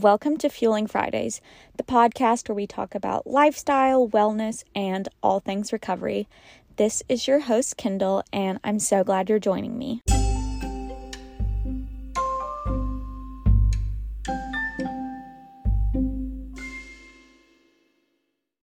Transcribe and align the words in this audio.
Welcome 0.00 0.38
to 0.38 0.48
Fueling 0.48 0.86
Fridays, 0.86 1.42
the 1.76 1.82
podcast 1.82 2.48
where 2.48 2.56
we 2.56 2.66
talk 2.66 2.94
about 2.94 3.26
lifestyle, 3.26 4.08
wellness, 4.08 4.64
and 4.74 5.06
all 5.22 5.40
things 5.40 5.74
recovery. 5.74 6.26
This 6.76 7.02
is 7.06 7.28
your 7.28 7.40
host, 7.40 7.76
Kendall, 7.76 8.22
and 8.32 8.58
I'm 8.64 8.78
so 8.78 9.04
glad 9.04 9.28
you're 9.28 9.38
joining 9.38 9.76
me. 9.76 10.00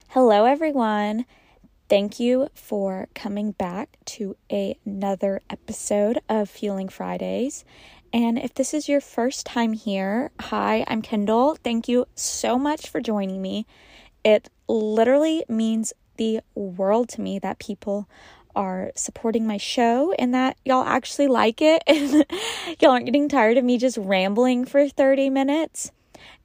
Hello, 0.09 0.45
everyone. 0.45 1.25
Thank 1.89 2.19
you 2.19 2.49
for 2.53 3.07
coming 3.15 3.53
back 3.53 3.97
to 4.05 4.37
another 4.51 5.41
episode 5.49 6.19
of 6.29 6.47
Fueling 6.47 6.89
Fridays. 6.89 7.65
And 8.13 8.37
if 8.37 8.53
this 8.53 8.75
is 8.75 8.87
your 8.87 9.01
first 9.01 9.43
time 9.43 9.73
here, 9.73 10.29
hi, 10.39 10.85
I'm 10.87 11.01
Kendall. 11.01 11.55
Thank 11.55 11.87
you 11.87 12.05
so 12.13 12.59
much 12.59 12.87
for 12.87 13.01
joining 13.01 13.41
me. 13.41 13.65
It 14.23 14.49
literally 14.67 15.43
means 15.49 15.93
the 16.17 16.41
world 16.53 17.09
to 17.09 17.21
me 17.21 17.39
that 17.39 17.57
people 17.57 18.07
are 18.55 18.91
supporting 18.95 19.47
my 19.47 19.57
show 19.57 20.13
and 20.19 20.31
that 20.31 20.57
y'all 20.63 20.85
actually 20.85 21.25
like 21.25 21.59
it 21.59 21.81
and 21.87 22.23
y'all 22.79 22.91
aren't 22.91 23.07
getting 23.07 23.27
tired 23.27 23.57
of 23.57 23.65
me 23.65 23.79
just 23.79 23.97
rambling 23.97 24.65
for 24.65 24.87
30 24.87 25.31
minutes. 25.31 25.91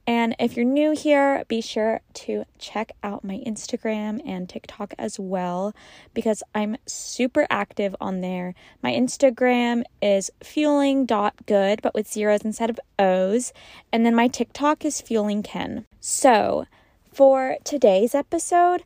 And 0.09 0.35
if 0.39 0.57
you're 0.57 0.65
new 0.65 0.93
here, 0.93 1.43
be 1.47 1.61
sure 1.61 2.01
to 2.15 2.43
check 2.57 2.93
out 3.03 3.23
my 3.23 3.43
Instagram 3.45 4.19
and 4.25 4.49
TikTok 4.49 4.95
as 4.97 5.19
well 5.19 5.71
because 6.15 6.41
I'm 6.55 6.77
super 6.87 7.45
active 7.51 7.95
on 8.01 8.21
there. 8.21 8.55
My 8.81 8.91
Instagram 8.91 9.83
is 10.01 10.31
fueling.good, 10.43 11.83
but 11.83 11.93
with 11.93 12.11
zeros 12.11 12.41
instead 12.41 12.71
of 12.71 12.79
O's. 12.97 13.53
And 13.93 14.03
then 14.03 14.15
my 14.15 14.27
TikTok 14.27 14.83
is 14.83 14.99
fuelingken. 14.99 15.85
So 15.99 16.65
for 17.13 17.57
today's 17.63 18.15
episode, 18.15 18.81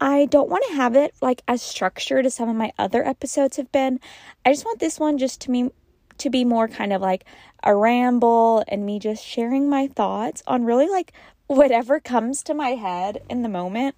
I 0.00 0.26
don't 0.26 0.48
want 0.48 0.62
to 0.68 0.74
have 0.74 0.94
it 0.94 1.12
like 1.20 1.42
as 1.48 1.60
structured 1.60 2.24
as 2.24 2.36
some 2.36 2.48
of 2.48 2.54
my 2.54 2.70
other 2.78 3.04
episodes 3.04 3.56
have 3.56 3.72
been. 3.72 3.98
I 4.44 4.52
just 4.52 4.64
want 4.64 4.78
this 4.78 5.00
one 5.00 5.18
just 5.18 5.40
to 5.40 5.50
be 5.50 5.70
to 6.18 6.30
be 6.30 6.44
more 6.44 6.68
kind 6.68 6.92
of 6.92 7.00
like 7.00 7.24
a 7.62 7.74
ramble 7.74 8.64
and 8.68 8.86
me 8.86 8.98
just 8.98 9.24
sharing 9.24 9.68
my 9.68 9.88
thoughts 9.88 10.42
on 10.46 10.64
really 10.64 10.88
like 10.88 11.12
whatever 11.46 12.00
comes 12.00 12.42
to 12.44 12.54
my 12.54 12.70
head 12.70 13.22
in 13.28 13.42
the 13.42 13.48
moment. 13.48 13.94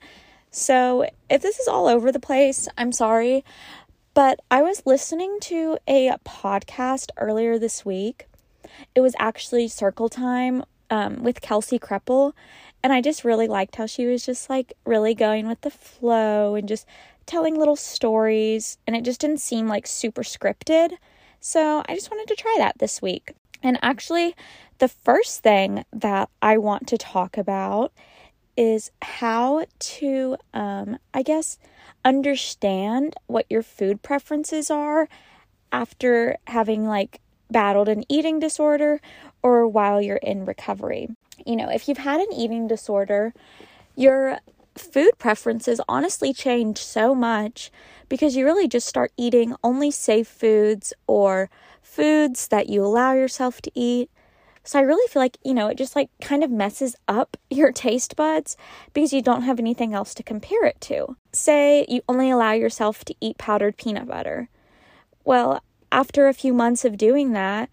So, 0.51 1.07
if 1.29 1.43
this 1.43 1.59
is 1.59 1.69
all 1.69 1.87
over 1.87 2.11
the 2.11 2.21
place, 2.21 2.69
I'm 2.79 2.93
sorry. 2.93 3.45
But 4.15 4.41
I 4.51 4.63
was 4.63 4.83
listening 4.87 5.39
to 5.43 5.79
a 5.87 6.11
podcast 6.25 7.11
earlier 7.19 7.59
this 7.59 7.85
week. 7.85 8.27
It 8.95 9.01
was 9.01 9.15
actually 9.19 9.69
Circle 9.69 10.09
Time 10.09 10.65
um, 10.91 11.23
with 11.23 11.41
Kelsey 11.41 11.79
Kreppel. 11.79 12.33
And 12.83 12.93
I 12.93 13.01
just 13.01 13.25
really 13.25 13.49
liked 13.49 13.77
how 13.77 13.87
she 13.87 14.07
was 14.07 14.25
just 14.25 14.49
like 14.49 14.73
really 14.85 15.15
going 15.15 15.47
with 15.47 15.61
the 15.61 15.71
flow 15.71 16.55
and 16.55 16.67
just 16.67 16.87
telling 17.27 17.59
little 17.59 17.77
stories. 17.77 18.79
And 18.87 18.97
it 18.97 19.05
just 19.05 19.21
didn't 19.21 19.41
seem 19.41 19.69
like 19.69 19.87
super 19.87 20.23
scripted. 20.23 20.93
So 21.41 21.83
I 21.89 21.94
just 21.94 22.11
wanted 22.11 22.28
to 22.28 22.41
try 22.41 22.55
that 22.58 22.78
this 22.78 23.00
week. 23.00 23.33
And 23.62 23.78
actually, 23.83 24.34
the 24.78 24.89
first 24.89 25.42
thing 25.42 25.84
that 25.92 26.28
I 26.41 26.58
want 26.58 26.86
to 26.89 26.98
talk 26.98 27.36
about 27.36 27.92
is 28.56 28.91
how 29.03 29.64
to, 29.78 30.36
um, 30.53 30.98
I 31.14 31.22
guess, 31.22 31.59
understand 32.05 33.14
what 33.27 33.47
your 33.48 33.62
food 33.62 34.03
preferences 34.03 34.70
are 34.70 35.09
after 35.70 36.36
having 36.47 36.86
like 36.86 37.20
battled 37.50 37.89
an 37.89 38.05
eating 38.09 38.39
disorder 38.41 39.00
or 39.42 39.66
while 39.66 40.03
you're 40.03 40.16
in 40.16 40.44
recovery. 40.44 41.09
You 41.47 41.56
know, 41.56 41.69
if 41.70 41.89
you've 41.89 41.98
had 41.98 42.20
an 42.20 42.33
eating 42.33 42.66
disorder, 42.66 43.33
your 43.97 44.39
food 44.81 45.12
preferences 45.19 45.81
honestly 45.89 46.33
change 46.33 46.79
so 46.79 47.15
much 47.15 47.71
because 48.09 48.37
you 48.37 48.45
really 48.45 48.69
just 48.69 48.87
start 48.87 49.12
eating 49.16 49.55
only 49.62 49.91
safe 49.91 50.28
foods 50.28 50.93
or 51.06 51.50
foods 51.83 52.49
that 52.49 52.69
you 52.69 52.84
allow 52.84 53.12
yourself 53.12 53.61
to 53.62 53.71
eat. 53.75 54.11
So 54.65 54.78
I 54.78 54.83
really 54.83 55.06
feel 55.09 55.22
like, 55.22 55.39
you 55.44 55.55
know, 55.55 55.69
it 55.69 55.78
just 55.78 55.97
like 55.97 56.11
kind 56.21 56.44
of 56.44 56.50
messes 56.50 56.94
up 57.06 57.37
your 57.50 57.72
taste 57.72 58.16
buds 58.16 58.56
because 58.93 59.12
you 59.12 59.22
don't 59.22 59.43
have 59.43 59.59
anything 59.59 59.94
else 59.94 60.15
to 60.15 60.22
compare 60.22 60.65
it 60.65 60.81
to. 60.83 61.16
Say 61.33 61.87
you 61.89 62.03
only 62.09 62.31
allow 62.31 62.53
yourself 62.53 63.05
to 63.06 63.15
eat 63.21 63.39
powdered 63.39 63.77
peanut 63.77 64.06
butter. 64.06 64.49
Well, 65.25 65.62
after 65.91 66.28
a 66.28 66.34
few 66.34 66.53
months 66.53 66.84
of 66.84 66.99
doing 66.99 67.33
that, 67.33 67.71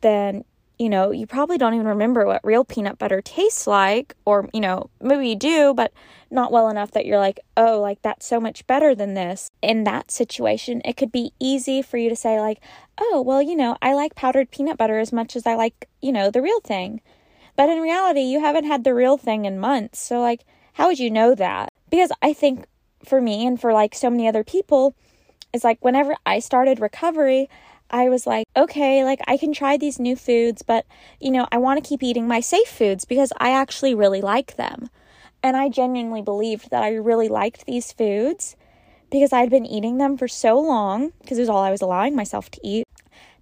then 0.00 0.44
you 0.78 0.88
know, 0.88 1.12
you 1.12 1.26
probably 1.26 1.56
don't 1.56 1.74
even 1.74 1.86
remember 1.86 2.26
what 2.26 2.44
real 2.44 2.64
peanut 2.64 2.98
butter 2.98 3.20
tastes 3.20 3.66
like, 3.66 4.14
or, 4.24 4.48
you 4.52 4.60
know, 4.60 4.90
maybe 5.00 5.28
you 5.28 5.36
do, 5.36 5.72
but 5.74 5.92
not 6.30 6.50
well 6.50 6.68
enough 6.68 6.90
that 6.92 7.06
you're 7.06 7.18
like, 7.18 7.38
oh, 7.56 7.80
like 7.80 8.02
that's 8.02 8.26
so 8.26 8.40
much 8.40 8.66
better 8.66 8.94
than 8.94 9.14
this. 9.14 9.50
In 9.62 9.84
that 9.84 10.10
situation, 10.10 10.82
it 10.84 10.96
could 10.96 11.12
be 11.12 11.32
easy 11.38 11.80
for 11.80 11.96
you 11.96 12.08
to 12.08 12.16
say, 12.16 12.40
like, 12.40 12.60
oh, 12.98 13.22
well, 13.24 13.40
you 13.40 13.54
know, 13.54 13.76
I 13.80 13.94
like 13.94 14.16
powdered 14.16 14.50
peanut 14.50 14.76
butter 14.76 14.98
as 14.98 15.12
much 15.12 15.36
as 15.36 15.46
I 15.46 15.54
like, 15.54 15.88
you 16.02 16.12
know, 16.12 16.30
the 16.30 16.42
real 16.42 16.60
thing. 16.60 17.00
But 17.56 17.68
in 17.68 17.78
reality, 17.80 18.22
you 18.22 18.40
haven't 18.40 18.64
had 18.64 18.82
the 18.82 18.94
real 18.94 19.16
thing 19.16 19.44
in 19.44 19.60
months. 19.60 20.00
So, 20.00 20.20
like, 20.20 20.44
how 20.72 20.88
would 20.88 20.98
you 20.98 21.10
know 21.10 21.36
that? 21.36 21.68
Because 21.88 22.10
I 22.20 22.32
think 22.32 22.66
for 23.04 23.20
me 23.20 23.46
and 23.46 23.60
for 23.60 23.72
like 23.72 23.94
so 23.94 24.10
many 24.10 24.26
other 24.26 24.42
people, 24.42 24.96
is 25.54 25.64
like 25.64 25.82
whenever 25.82 26.16
I 26.26 26.40
started 26.40 26.80
recovery, 26.80 27.48
I 27.94 28.08
was 28.08 28.26
like, 28.26 28.48
okay, 28.56 29.04
like 29.04 29.20
I 29.28 29.36
can 29.36 29.52
try 29.52 29.76
these 29.76 30.00
new 30.00 30.16
foods, 30.16 30.62
but 30.62 30.84
you 31.20 31.30
know, 31.30 31.46
I 31.52 31.58
want 31.58 31.82
to 31.82 31.88
keep 31.88 32.02
eating 32.02 32.26
my 32.26 32.40
safe 32.40 32.66
foods 32.66 33.04
because 33.04 33.32
I 33.38 33.50
actually 33.50 33.94
really 33.94 34.20
like 34.20 34.56
them. 34.56 34.90
And 35.44 35.56
I 35.56 35.68
genuinely 35.68 36.20
believed 36.20 36.70
that 36.70 36.82
I 36.82 36.96
really 36.96 37.28
liked 37.28 37.66
these 37.66 37.92
foods 37.92 38.56
because 39.12 39.32
I'd 39.32 39.48
been 39.48 39.64
eating 39.64 39.98
them 39.98 40.16
for 40.16 40.26
so 40.26 40.58
long, 40.58 41.12
because 41.20 41.38
it 41.38 41.42
was 41.42 41.48
all 41.48 41.62
I 41.62 41.70
was 41.70 41.82
allowing 41.82 42.16
myself 42.16 42.50
to 42.50 42.60
eat, 42.66 42.84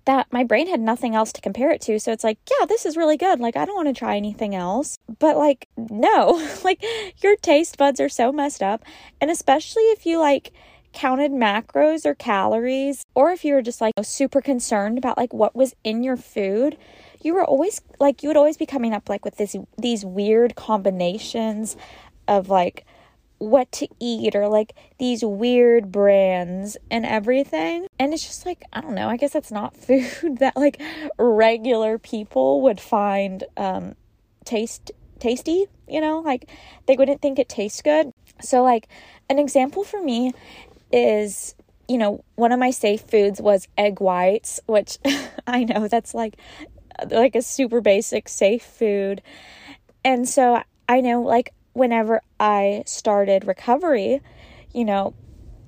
that 0.04 0.26
my 0.30 0.44
brain 0.44 0.68
had 0.68 0.80
nothing 0.80 1.14
else 1.14 1.32
to 1.32 1.40
compare 1.40 1.70
it 1.70 1.80
to. 1.82 1.98
So 1.98 2.12
it's 2.12 2.24
like, 2.24 2.36
yeah, 2.50 2.66
this 2.66 2.84
is 2.84 2.94
really 2.94 3.16
good. 3.16 3.40
Like, 3.40 3.56
I 3.56 3.64
don't 3.64 3.76
want 3.76 3.88
to 3.88 3.98
try 3.98 4.16
anything 4.16 4.54
else. 4.54 4.98
But, 5.18 5.38
like, 5.38 5.66
no, 5.78 6.46
like, 6.64 6.84
your 7.22 7.36
taste 7.36 7.78
buds 7.78 8.00
are 8.00 8.10
so 8.10 8.32
messed 8.32 8.62
up. 8.62 8.84
And 9.18 9.30
especially 9.30 9.84
if 9.84 10.04
you, 10.04 10.18
like, 10.18 10.52
counted 10.92 11.32
macros 11.32 12.04
or 12.04 12.14
calories, 12.14 13.04
or 13.14 13.30
if 13.30 13.44
you 13.44 13.54
were 13.54 13.62
just 13.62 13.80
like 13.80 13.94
super 14.02 14.40
concerned 14.40 14.98
about 14.98 15.16
like 15.16 15.32
what 15.32 15.54
was 15.54 15.74
in 15.84 16.02
your 16.02 16.16
food, 16.16 16.76
you 17.22 17.34
were 17.34 17.44
always 17.44 17.80
like 18.00 18.22
you 18.22 18.28
would 18.28 18.36
always 18.36 18.56
be 18.56 18.66
coming 18.66 18.92
up 18.92 19.08
like 19.08 19.24
with 19.24 19.36
this 19.36 19.56
these 19.78 20.04
weird 20.04 20.54
combinations 20.54 21.76
of 22.28 22.48
like 22.48 22.84
what 23.38 23.72
to 23.72 23.88
eat 23.98 24.36
or 24.36 24.46
like 24.46 24.72
these 24.98 25.24
weird 25.24 25.90
brands 25.90 26.76
and 26.92 27.04
everything. 27.04 27.86
And 27.98 28.14
it's 28.14 28.24
just 28.24 28.46
like, 28.46 28.62
I 28.72 28.80
don't 28.80 28.94
know, 28.94 29.08
I 29.08 29.16
guess 29.16 29.32
that's 29.32 29.50
not 29.50 29.76
food 29.86 30.38
that 30.38 30.56
like 30.56 30.80
regular 31.18 31.98
people 31.98 32.62
would 32.62 32.80
find 32.80 33.44
um 33.56 33.96
taste 34.44 34.92
tasty, 35.18 35.66
you 35.88 36.00
know? 36.00 36.20
Like 36.20 36.48
they 36.86 36.96
wouldn't 36.96 37.20
think 37.20 37.38
it 37.38 37.48
tastes 37.48 37.82
good. 37.82 38.12
So 38.40 38.62
like 38.62 38.88
an 39.28 39.38
example 39.38 39.84
for 39.84 40.02
me 40.02 40.32
is 40.92 41.54
you 41.88 41.98
know, 41.98 42.24
one 42.36 42.52
of 42.52 42.58
my 42.58 42.70
safe 42.70 43.02
foods 43.02 43.40
was 43.40 43.68
egg 43.76 44.00
whites, 44.00 44.60
which 44.66 44.98
I 45.46 45.64
know 45.64 45.88
that's 45.88 46.14
like 46.14 46.36
like 47.10 47.34
a 47.34 47.42
super 47.42 47.80
basic 47.80 48.28
safe 48.28 48.62
food. 48.62 49.22
And 50.04 50.28
so 50.28 50.62
I 50.88 51.00
know 51.00 51.22
like 51.22 51.52
whenever 51.72 52.22
I 52.38 52.84
started 52.86 53.46
recovery, 53.46 54.20
you 54.72 54.84
know, 54.84 55.14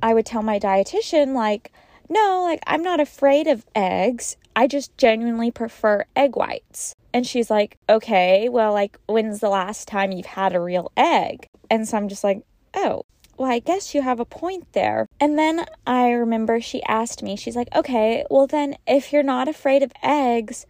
I 0.03 0.15
would 0.15 0.27
tell 0.27 0.43
my 0.43 0.59
dietitian 0.59 1.34
like, 1.34 1.73
"No, 2.09 2.43
like 2.43 2.61
I'm 2.67 2.83
not 2.83 3.01
afraid 3.01 3.47
of 3.47 3.67
eggs. 3.75 4.37
I 4.57 4.67
just 4.67 4.97
genuinely 4.97 5.51
prefer 5.51 6.05
egg 6.15 6.37
whites." 6.37 6.95
And 7.13 7.27
she's 7.27 7.51
like, 7.51 7.77
"Okay, 7.89 8.49
well 8.49 8.73
like 8.73 8.99
when's 9.07 9.41
the 9.41 9.48
last 9.48 9.89
time 9.89 10.13
you've 10.13 10.27
had 10.27 10.54
a 10.54 10.60
real 10.60 10.93
egg?" 10.97 11.48
And 11.71 11.89
so 11.89 11.97
I'm 11.97 12.09
just 12.09 12.25
like, 12.25 12.43
"Oh, 12.75 13.04
well, 13.36 13.51
I 13.51 13.59
guess 13.59 13.95
you 13.95 14.03
have 14.03 14.21
a 14.21 14.25
point 14.25 14.72
there. 14.72 15.07
And 15.21 15.39
then 15.39 15.66
I 15.86 16.10
remember 16.10 16.60
she 16.60 16.83
asked 16.84 17.22
me, 17.22 17.36
she's 17.36 17.57
like, 17.57 17.69
okay, 17.75 18.25
well, 18.31 18.47
then 18.47 18.77
if 18.86 19.13
you're 19.13 19.22
not 19.22 19.48
afraid 19.48 19.83
of 19.83 19.92
eggs, 20.03 20.66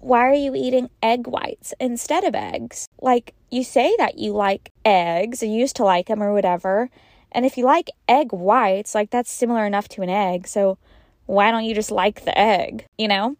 why 0.00 0.20
are 0.20 0.34
you 0.34 0.54
eating 0.54 0.90
egg 1.02 1.26
whites 1.26 1.74
instead 1.80 2.24
of 2.24 2.34
eggs? 2.34 2.88
Like, 3.00 3.34
you 3.50 3.64
say 3.64 3.94
that 3.98 4.18
you 4.18 4.32
like 4.32 4.70
eggs, 4.84 5.42
or 5.42 5.46
used 5.46 5.76
to 5.76 5.84
like 5.84 6.06
them 6.06 6.22
or 6.22 6.32
whatever. 6.32 6.90
And 7.32 7.44
if 7.44 7.56
you 7.56 7.64
like 7.64 7.90
egg 8.08 8.32
whites, 8.32 8.94
like 8.94 9.10
that's 9.10 9.30
similar 9.30 9.66
enough 9.66 9.88
to 9.90 10.02
an 10.02 10.10
egg. 10.10 10.46
So 10.46 10.78
why 11.26 11.50
don't 11.50 11.64
you 11.64 11.74
just 11.74 11.90
like 11.90 12.24
the 12.24 12.36
egg, 12.38 12.86
you 12.96 13.08
know? 13.08 13.36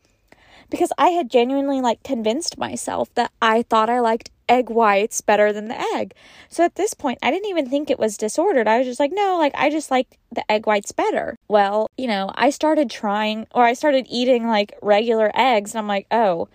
Because 0.70 0.92
I 0.98 1.10
had 1.10 1.30
genuinely 1.30 1.80
like 1.80 2.02
convinced 2.02 2.58
myself 2.58 3.12
that 3.14 3.32
I 3.40 3.62
thought 3.62 3.90
I 3.90 4.00
liked 4.00 4.30
egg 4.48 4.70
whites 4.70 5.20
better 5.20 5.52
than 5.52 5.68
the 5.68 5.80
egg. 5.94 6.14
So 6.48 6.64
at 6.64 6.76
this 6.76 6.94
point, 6.94 7.18
I 7.22 7.30
didn't 7.30 7.48
even 7.48 7.68
think 7.68 7.90
it 7.90 7.98
was 7.98 8.16
disordered. 8.16 8.68
I 8.68 8.78
was 8.78 8.86
just 8.86 9.00
like, 9.00 9.12
no, 9.12 9.36
like 9.38 9.52
I 9.54 9.70
just 9.70 9.90
like 9.90 10.18
the 10.32 10.50
egg 10.50 10.66
whites 10.66 10.92
better. 10.92 11.36
Well, 11.48 11.88
you 11.96 12.06
know, 12.06 12.30
I 12.34 12.50
started 12.50 12.90
trying 12.90 13.46
or 13.54 13.64
I 13.64 13.72
started 13.72 14.06
eating 14.08 14.46
like 14.46 14.74
regular 14.82 15.30
eggs 15.34 15.72
and 15.72 15.78
I'm 15.78 15.88
like, 15.88 16.06
oh, 16.10 16.48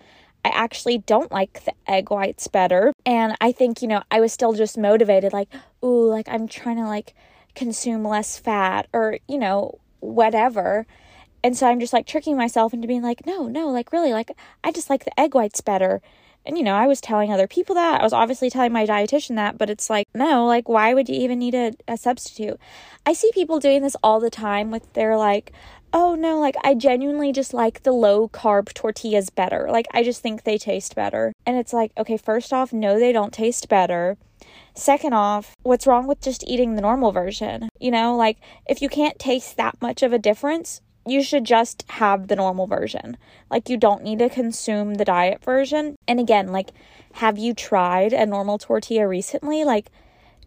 I 0.43 0.49
actually 0.49 0.99
don't 0.99 1.31
like 1.31 1.65
the 1.65 1.73
egg 1.87 2.09
whites 2.09 2.47
better. 2.47 2.93
And 3.05 3.35
I 3.41 3.51
think, 3.51 3.81
you 3.81 3.87
know, 3.87 4.01
I 4.09 4.19
was 4.19 4.33
still 4.33 4.53
just 4.53 4.77
motivated, 4.77 5.33
like, 5.33 5.49
ooh, 5.83 6.09
like 6.09 6.27
I'm 6.27 6.47
trying 6.47 6.77
to 6.77 6.87
like 6.87 7.13
consume 7.53 8.03
less 8.03 8.39
fat 8.39 8.87
or, 8.91 9.19
you 9.27 9.37
know, 9.37 9.79
whatever. 9.99 10.87
And 11.43 11.57
so 11.57 11.67
I'm 11.67 11.79
just 11.79 11.93
like 11.93 12.05
tricking 12.05 12.37
myself 12.37 12.73
into 12.73 12.87
being 12.87 13.01
like, 13.01 13.25
no, 13.25 13.47
no, 13.47 13.69
like 13.69 13.91
really, 13.91 14.13
like 14.13 14.31
I 14.63 14.71
just 14.71 14.89
like 14.89 15.05
the 15.05 15.19
egg 15.19 15.33
whites 15.33 15.61
better. 15.61 16.01
And 16.45 16.57
you 16.57 16.63
know, 16.63 16.75
I 16.75 16.87
was 16.87 17.01
telling 17.01 17.31
other 17.31 17.47
people 17.47 17.75
that. 17.75 18.01
I 18.01 18.03
was 18.03 18.13
obviously 18.13 18.49
telling 18.49 18.71
my 18.71 18.85
dietitian 18.85 19.35
that, 19.35 19.57
but 19.57 19.69
it's 19.69 19.89
like, 19.89 20.07
no, 20.13 20.45
like 20.45 20.67
why 20.67 20.93
would 20.93 21.09
you 21.09 21.15
even 21.15 21.39
need 21.39 21.55
a, 21.55 21.73
a 21.87 21.97
substitute? 21.97 22.59
I 23.05 23.13
see 23.13 23.31
people 23.33 23.59
doing 23.59 23.81
this 23.81 23.95
all 24.03 24.19
the 24.19 24.29
time 24.29 24.71
with 24.71 24.91
their 24.93 25.17
like, 25.17 25.51
oh 25.93 26.15
no, 26.15 26.39
like 26.39 26.55
I 26.63 26.73
genuinely 26.73 27.31
just 27.31 27.53
like 27.53 27.83
the 27.83 27.91
low 27.91 28.27
carb 28.27 28.73
tortillas 28.73 29.29
better. 29.29 29.67
Like 29.69 29.87
I 29.91 30.03
just 30.03 30.21
think 30.21 30.43
they 30.43 30.57
taste 30.57 30.95
better. 30.95 31.33
And 31.45 31.57
it's 31.57 31.73
like, 31.73 31.91
okay, 31.97 32.17
first 32.17 32.53
off, 32.53 32.73
no, 32.73 32.99
they 32.99 33.11
don't 33.11 33.33
taste 33.33 33.69
better. 33.69 34.17
Second 34.73 35.13
off, 35.13 35.55
what's 35.63 35.85
wrong 35.85 36.07
with 36.07 36.21
just 36.21 36.43
eating 36.47 36.75
the 36.75 36.81
normal 36.81 37.11
version? 37.11 37.69
You 37.79 37.91
know, 37.91 38.15
like 38.15 38.37
if 38.67 38.81
you 38.81 38.89
can't 38.89 39.19
taste 39.19 39.57
that 39.57 39.81
much 39.81 40.01
of 40.01 40.13
a 40.13 40.19
difference, 40.19 40.81
you 41.05 41.23
should 41.23 41.43
just 41.43 41.85
have 41.89 42.27
the 42.27 42.35
normal 42.35 42.67
version. 42.67 43.17
Like, 43.49 43.69
you 43.69 43.77
don't 43.77 44.03
need 44.03 44.19
to 44.19 44.29
consume 44.29 44.95
the 44.95 45.05
diet 45.05 45.43
version. 45.43 45.95
And 46.07 46.19
again, 46.19 46.51
like, 46.51 46.69
have 47.13 47.37
you 47.37 47.53
tried 47.53 48.13
a 48.13 48.25
normal 48.25 48.57
tortilla 48.57 49.07
recently? 49.07 49.63
Like, 49.63 49.89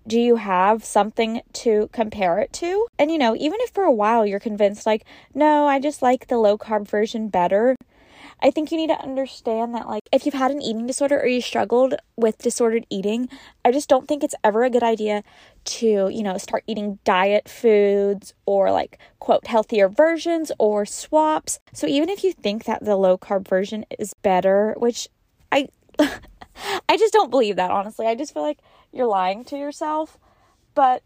do 0.06 0.20
you 0.20 0.36
have 0.36 0.84
something 0.84 1.40
to 1.52 1.88
compare 1.92 2.38
it 2.38 2.52
to? 2.54 2.86
And 2.98 3.10
you 3.10 3.18
know, 3.18 3.34
even 3.36 3.58
if 3.60 3.70
for 3.70 3.84
a 3.84 3.92
while 3.92 4.26
you're 4.26 4.40
convinced, 4.40 4.86
like, 4.86 5.04
no, 5.34 5.66
I 5.66 5.80
just 5.80 6.02
like 6.02 6.26
the 6.28 6.38
low 6.38 6.58
carb 6.58 6.86
version 6.86 7.28
better, 7.28 7.74
I 8.42 8.50
think 8.50 8.70
you 8.70 8.76
need 8.76 8.88
to 8.88 9.00
understand 9.00 9.74
that, 9.74 9.88
like, 9.88 10.02
if 10.12 10.24
you've 10.24 10.34
had 10.34 10.50
an 10.50 10.62
eating 10.62 10.86
disorder 10.86 11.20
or 11.20 11.26
you 11.26 11.40
struggled 11.40 11.94
with 12.16 12.38
disordered 12.38 12.86
eating, 12.90 13.28
I 13.64 13.72
just 13.72 13.88
don't 13.88 14.06
think 14.06 14.22
it's 14.22 14.34
ever 14.44 14.64
a 14.64 14.70
good 14.70 14.82
idea 14.82 15.22
to, 15.64 16.08
you 16.08 16.22
know, 16.22 16.36
start 16.38 16.64
eating 16.66 16.98
diet 17.04 17.48
foods 17.48 18.34
or 18.46 18.70
like, 18.70 18.98
quote, 19.18 19.46
healthier 19.46 19.88
versions 19.88 20.52
or 20.58 20.84
swaps. 20.84 21.58
So 21.72 21.86
even 21.86 22.08
if 22.08 22.22
you 22.22 22.32
think 22.32 22.64
that 22.64 22.84
the 22.84 22.96
low 22.96 23.16
carb 23.16 23.48
version 23.48 23.86
is 23.98 24.14
better, 24.22 24.74
which 24.76 25.08
I, 25.50 25.68
I 25.98 26.96
just 26.96 27.12
don't 27.12 27.30
believe 27.30 27.56
that, 27.56 27.70
honestly. 27.70 28.06
I 28.06 28.14
just 28.14 28.34
feel 28.34 28.42
like 28.42 28.58
you're 28.92 29.06
lying 29.06 29.44
to 29.44 29.56
yourself. 29.56 30.18
But 30.74 31.02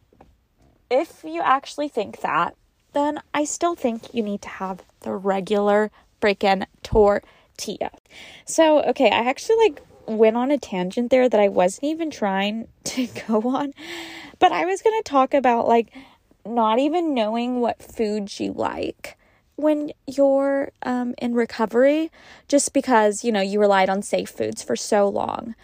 if 0.91 1.23
you 1.25 1.41
actually 1.43 1.89
think 1.89 2.21
that, 2.21 2.57
then 2.93 3.21
I 3.35 3.45
still 3.45 3.75
think 3.75 4.15
you 4.15 4.23
need 4.23 4.43
to 4.43 4.49
have 4.49 4.83
the 5.01 5.13
regular 5.13 5.91
freaking 6.21 6.67
tortilla. 6.83 7.91
So, 8.45 8.83
okay, 8.83 9.11
I 9.11 9.29
actually 9.29 9.57
like 9.57 9.83
went 10.07 10.37
on 10.37 10.51
a 10.51 10.59
tangent 10.59 11.11
there 11.11 11.29
that 11.29 11.41
I 11.41 11.49
wasn't 11.49 11.85
even 11.85 12.11
trying 12.11 12.69
to 12.85 13.07
go 13.27 13.43
on, 13.49 13.75
but 14.39 14.53
I 14.53 14.65
was 14.65 14.83
going 14.83 14.99
to 14.99 15.09
talk 15.09 15.35
about 15.35 15.69
like 15.69 15.93
not 16.47 16.79
even 16.79 17.15
knowing 17.15 17.61
what 17.61 17.83
foods 17.83 18.41
you 18.41 18.53
like 18.53 19.17
when 19.57 19.91
you're 20.07 20.71
um, 20.83 21.15
in 21.19 21.35
recovery 21.35 22.11
just 22.47 22.73
because 22.73 23.25
you 23.25 23.33
know 23.33 23.41
you 23.41 23.59
relied 23.59 23.91
on 23.91 24.01
safe 24.03 24.31
foods 24.31 24.63
for 24.63 24.77
so 24.77 25.09
long 25.09 25.55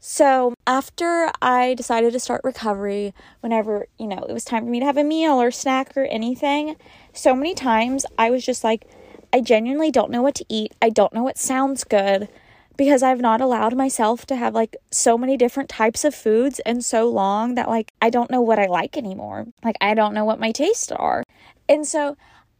so 0.00 0.52
after 0.66 1.30
i 1.40 1.74
decided 1.74 2.12
to 2.12 2.18
start 2.18 2.40
recovery 2.42 3.14
whenever 3.40 3.86
you 3.98 4.06
know 4.06 4.18
it 4.28 4.32
was 4.32 4.44
time 4.44 4.64
for 4.64 4.70
me 4.70 4.80
to 4.80 4.86
have 4.86 4.96
a 4.96 5.04
meal 5.04 5.40
or 5.40 5.52
snack 5.52 5.96
or 5.96 6.04
anything 6.06 6.74
so 7.12 7.34
many 7.34 7.54
times 7.54 8.04
i 8.18 8.30
was 8.30 8.44
just 8.44 8.64
like 8.64 8.84
I 9.32 9.40
genuinely 9.40 9.90
don't 9.90 10.10
know 10.10 10.22
what 10.22 10.34
to 10.36 10.44
eat. 10.48 10.74
I 10.82 10.90
don't 10.90 11.12
know 11.12 11.22
what 11.22 11.38
sounds 11.38 11.84
good 11.84 12.28
because 12.76 13.02
I've 13.02 13.20
not 13.20 13.40
allowed 13.40 13.76
myself 13.76 14.24
to 14.26 14.36
have 14.36 14.54
like 14.54 14.76
so 14.90 15.18
many 15.18 15.36
different 15.36 15.68
types 15.68 16.04
of 16.04 16.14
foods 16.14 16.60
and 16.60 16.84
so 16.84 17.08
long 17.08 17.54
that 17.54 17.68
like 17.68 17.92
I 18.00 18.10
don't 18.10 18.30
know 18.30 18.40
what 18.40 18.58
I 18.58 18.66
like 18.66 18.96
anymore. 18.96 19.46
Like 19.62 19.76
I 19.80 19.94
don't 19.94 20.14
know 20.14 20.24
what 20.24 20.40
my 20.40 20.50
tastes 20.50 20.90
are. 20.90 21.22
And 21.68 21.86
so 21.86 22.16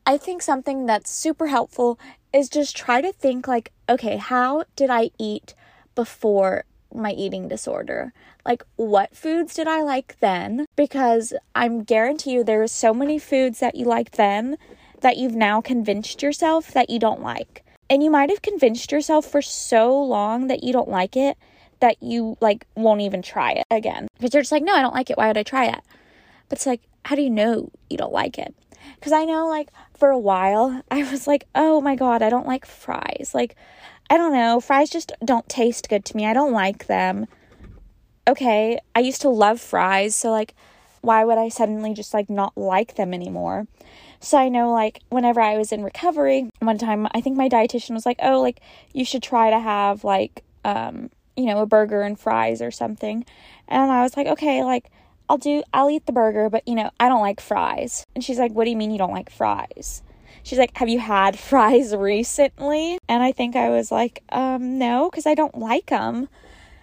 I 0.06 0.16
think 0.16 0.42
something 0.42 0.86
that's 0.86 1.10
super 1.10 1.48
helpful 1.48 1.98
is 2.32 2.48
just 2.48 2.76
try 2.76 3.00
to 3.00 3.12
think 3.12 3.48
like, 3.48 3.72
okay, 3.88 4.16
how 4.16 4.64
did 4.76 4.90
I 4.90 5.10
eat 5.18 5.54
before 5.94 6.64
my 6.94 7.12
eating 7.12 7.48
disorder? 7.48 8.12
Like, 8.44 8.62
what 8.76 9.14
foods 9.14 9.54
did 9.54 9.68
I 9.68 9.82
like 9.82 10.18
then? 10.20 10.66
Because 10.76 11.32
I'm 11.54 11.82
guarantee 11.82 12.32
you 12.32 12.44
there 12.44 12.62
are 12.62 12.68
so 12.68 12.94
many 12.94 13.18
foods 13.18 13.60
that 13.60 13.74
you 13.74 13.84
liked 13.84 14.16
then 14.16 14.56
that 15.00 15.16
you've 15.16 15.34
now 15.34 15.60
convinced 15.60 16.22
yourself 16.22 16.72
that 16.72 16.90
you 16.90 16.98
don't 16.98 17.22
like. 17.22 17.64
And 17.88 18.02
you 18.02 18.10
might 18.10 18.30
have 18.30 18.42
convinced 18.42 18.92
yourself 18.92 19.26
for 19.26 19.42
so 19.42 20.00
long 20.00 20.46
that 20.46 20.62
you 20.62 20.72
don't 20.72 20.88
like 20.88 21.16
it 21.16 21.36
that 21.80 22.02
you 22.02 22.36
like 22.40 22.66
won't 22.76 23.00
even 23.00 23.22
try 23.22 23.52
it 23.52 23.64
again. 23.70 24.06
Because 24.14 24.32
you're 24.32 24.42
just 24.42 24.52
like, 24.52 24.62
no, 24.62 24.74
I 24.74 24.82
don't 24.82 24.94
like 24.94 25.10
it. 25.10 25.16
Why 25.16 25.26
would 25.26 25.38
I 25.38 25.42
try 25.42 25.66
it? 25.66 25.80
But 26.48 26.58
it's 26.58 26.66
like, 26.66 26.82
how 27.04 27.16
do 27.16 27.22
you 27.22 27.30
know 27.30 27.70
you 27.88 27.96
don't 27.96 28.12
like 28.12 28.38
it? 28.38 28.54
Because 28.94 29.12
I 29.12 29.24
know, 29.24 29.48
like, 29.48 29.70
for 29.96 30.10
a 30.10 30.18
while, 30.18 30.82
I 30.90 31.10
was 31.10 31.26
like, 31.26 31.46
oh 31.54 31.80
my 31.80 31.96
God, 31.96 32.22
I 32.22 32.30
don't 32.30 32.46
like 32.46 32.66
fries. 32.66 33.32
Like, 33.34 33.56
I 34.08 34.16
don't 34.16 34.32
know, 34.32 34.60
fries 34.60 34.90
just 34.90 35.12
don't 35.24 35.48
taste 35.48 35.88
good 35.88 36.04
to 36.06 36.16
me. 36.16 36.26
I 36.26 36.34
don't 36.34 36.52
like 36.52 36.86
them. 36.86 37.26
Okay, 38.28 38.78
I 38.94 39.00
used 39.00 39.22
to 39.22 39.28
love 39.28 39.60
fries, 39.60 40.14
so 40.14 40.30
like, 40.30 40.54
why 41.00 41.24
would 41.24 41.38
I 41.38 41.48
suddenly 41.48 41.94
just 41.94 42.12
like 42.12 42.28
not 42.28 42.56
like 42.56 42.96
them 42.96 43.14
anymore? 43.14 43.66
So 44.20 44.38
I 44.38 44.48
know, 44.48 44.70
like, 44.70 45.00
whenever 45.08 45.40
I 45.40 45.56
was 45.56 45.72
in 45.72 45.82
recovery, 45.82 46.50
one 46.60 46.78
time 46.78 47.08
I 47.12 47.20
think 47.20 47.36
my 47.36 47.48
dietitian 47.48 47.94
was 47.94 48.04
like, 48.04 48.18
oh, 48.22 48.40
like, 48.40 48.60
you 48.92 49.04
should 49.04 49.22
try 49.22 49.50
to 49.50 49.58
have, 49.58 50.04
like, 50.04 50.44
um, 50.64 51.10
you 51.36 51.46
know, 51.46 51.60
a 51.60 51.66
burger 51.66 52.02
and 52.02 52.18
fries 52.18 52.60
or 52.60 52.70
something. 52.70 53.24
And 53.66 53.90
I 53.90 54.02
was 54.02 54.16
like, 54.16 54.26
okay, 54.26 54.62
like, 54.62 54.90
I'll 55.28 55.38
do, 55.38 55.62
I'll 55.72 55.88
eat 55.88 56.06
the 56.06 56.12
burger, 56.12 56.50
but, 56.50 56.66
you 56.68 56.74
know, 56.74 56.90
I 57.00 57.08
don't 57.08 57.22
like 57.22 57.40
fries. 57.40 58.04
And 58.14 58.22
she's 58.22 58.38
like, 58.38 58.52
what 58.52 58.64
do 58.64 58.70
you 58.70 58.76
mean 58.76 58.90
you 58.90 58.98
don't 58.98 59.12
like 59.12 59.30
fries? 59.30 60.02
She's 60.42 60.58
like, 60.58 60.76
Have 60.76 60.88
you 60.88 60.98
had 60.98 61.38
fries 61.38 61.94
recently? 61.94 62.98
And 63.08 63.22
I 63.22 63.32
think 63.32 63.56
I 63.56 63.70
was 63.70 63.90
like, 63.90 64.22
Um, 64.30 64.78
no, 64.78 65.10
because 65.10 65.26
I 65.26 65.34
don't 65.34 65.58
like 65.58 65.86
them. 65.86 66.28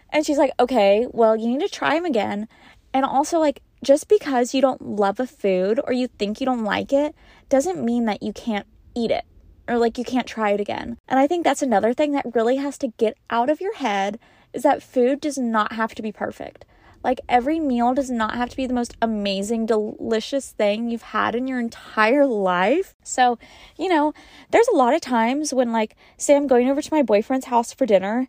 And 0.09 0.25
she's 0.25 0.37
like, 0.37 0.51
Okay, 0.59 1.07
well, 1.11 1.35
you 1.35 1.47
need 1.47 1.61
to 1.61 1.69
try 1.69 1.95
them 1.95 2.05
again. 2.05 2.47
And 2.93 3.05
also, 3.05 3.39
like, 3.39 3.61
just 3.87 4.09
because 4.09 4.53
you 4.53 4.59
don't 4.59 4.81
love 4.81 5.17
a 5.17 5.25
food 5.25 5.79
or 5.85 5.93
you 5.93 6.07
think 6.09 6.41
you 6.41 6.45
don't 6.45 6.65
like 6.65 6.91
it 6.91 7.15
doesn't 7.47 7.81
mean 7.81 8.03
that 8.03 8.21
you 8.21 8.33
can't 8.33 8.67
eat 8.93 9.09
it 9.09 9.23
or 9.65 9.77
like 9.77 9.97
you 9.97 10.03
can't 10.03 10.27
try 10.27 10.49
it 10.49 10.59
again. 10.59 10.97
And 11.07 11.17
I 11.17 11.25
think 11.25 11.45
that's 11.45 11.61
another 11.61 11.93
thing 11.93 12.11
that 12.11 12.35
really 12.35 12.57
has 12.57 12.77
to 12.79 12.89
get 12.97 13.15
out 13.29 13.49
of 13.49 13.61
your 13.61 13.75
head 13.75 14.19
is 14.51 14.63
that 14.63 14.83
food 14.83 15.21
does 15.21 15.37
not 15.37 15.71
have 15.71 15.95
to 15.95 16.01
be 16.01 16.11
perfect. 16.11 16.65
Like 17.01 17.21
every 17.29 17.61
meal 17.61 17.93
does 17.93 18.11
not 18.11 18.35
have 18.35 18.49
to 18.49 18.57
be 18.57 18.67
the 18.67 18.73
most 18.73 18.97
amazing, 19.01 19.67
delicious 19.67 20.51
thing 20.51 20.89
you've 20.89 21.13
had 21.13 21.33
in 21.33 21.47
your 21.47 21.61
entire 21.61 22.25
life. 22.25 22.93
So, 23.05 23.39
you 23.77 23.87
know, 23.87 24.13
there's 24.51 24.67
a 24.67 24.75
lot 24.75 24.95
of 24.95 24.99
times 24.99 25.53
when, 25.53 25.71
like, 25.71 25.95
say 26.17 26.35
I'm 26.35 26.47
going 26.47 26.69
over 26.69 26.81
to 26.81 26.93
my 26.93 27.03
boyfriend's 27.03 27.45
house 27.45 27.71
for 27.71 27.85
dinner 27.85 28.27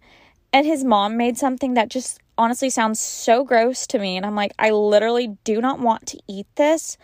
and 0.53 0.65
his 0.65 0.85
mom 0.85 1.17
made 1.17 1.37
something 1.37 1.75
that 1.75 1.89
just 1.89 2.21
honestly 2.39 2.71
sounds 2.71 3.01
so 3.01 3.45
gross 3.45 3.87
to 3.89 3.99
me. 3.99 4.17
And 4.17 4.25
I'm 4.25 4.37
like, 4.37 4.53
I 4.59 4.71
literally 4.71 5.37
do 5.45 5.61
not 5.61 5.81
want 5.81 6.07
to 6.07 6.21
eat 6.29 6.47
this, 6.55 6.97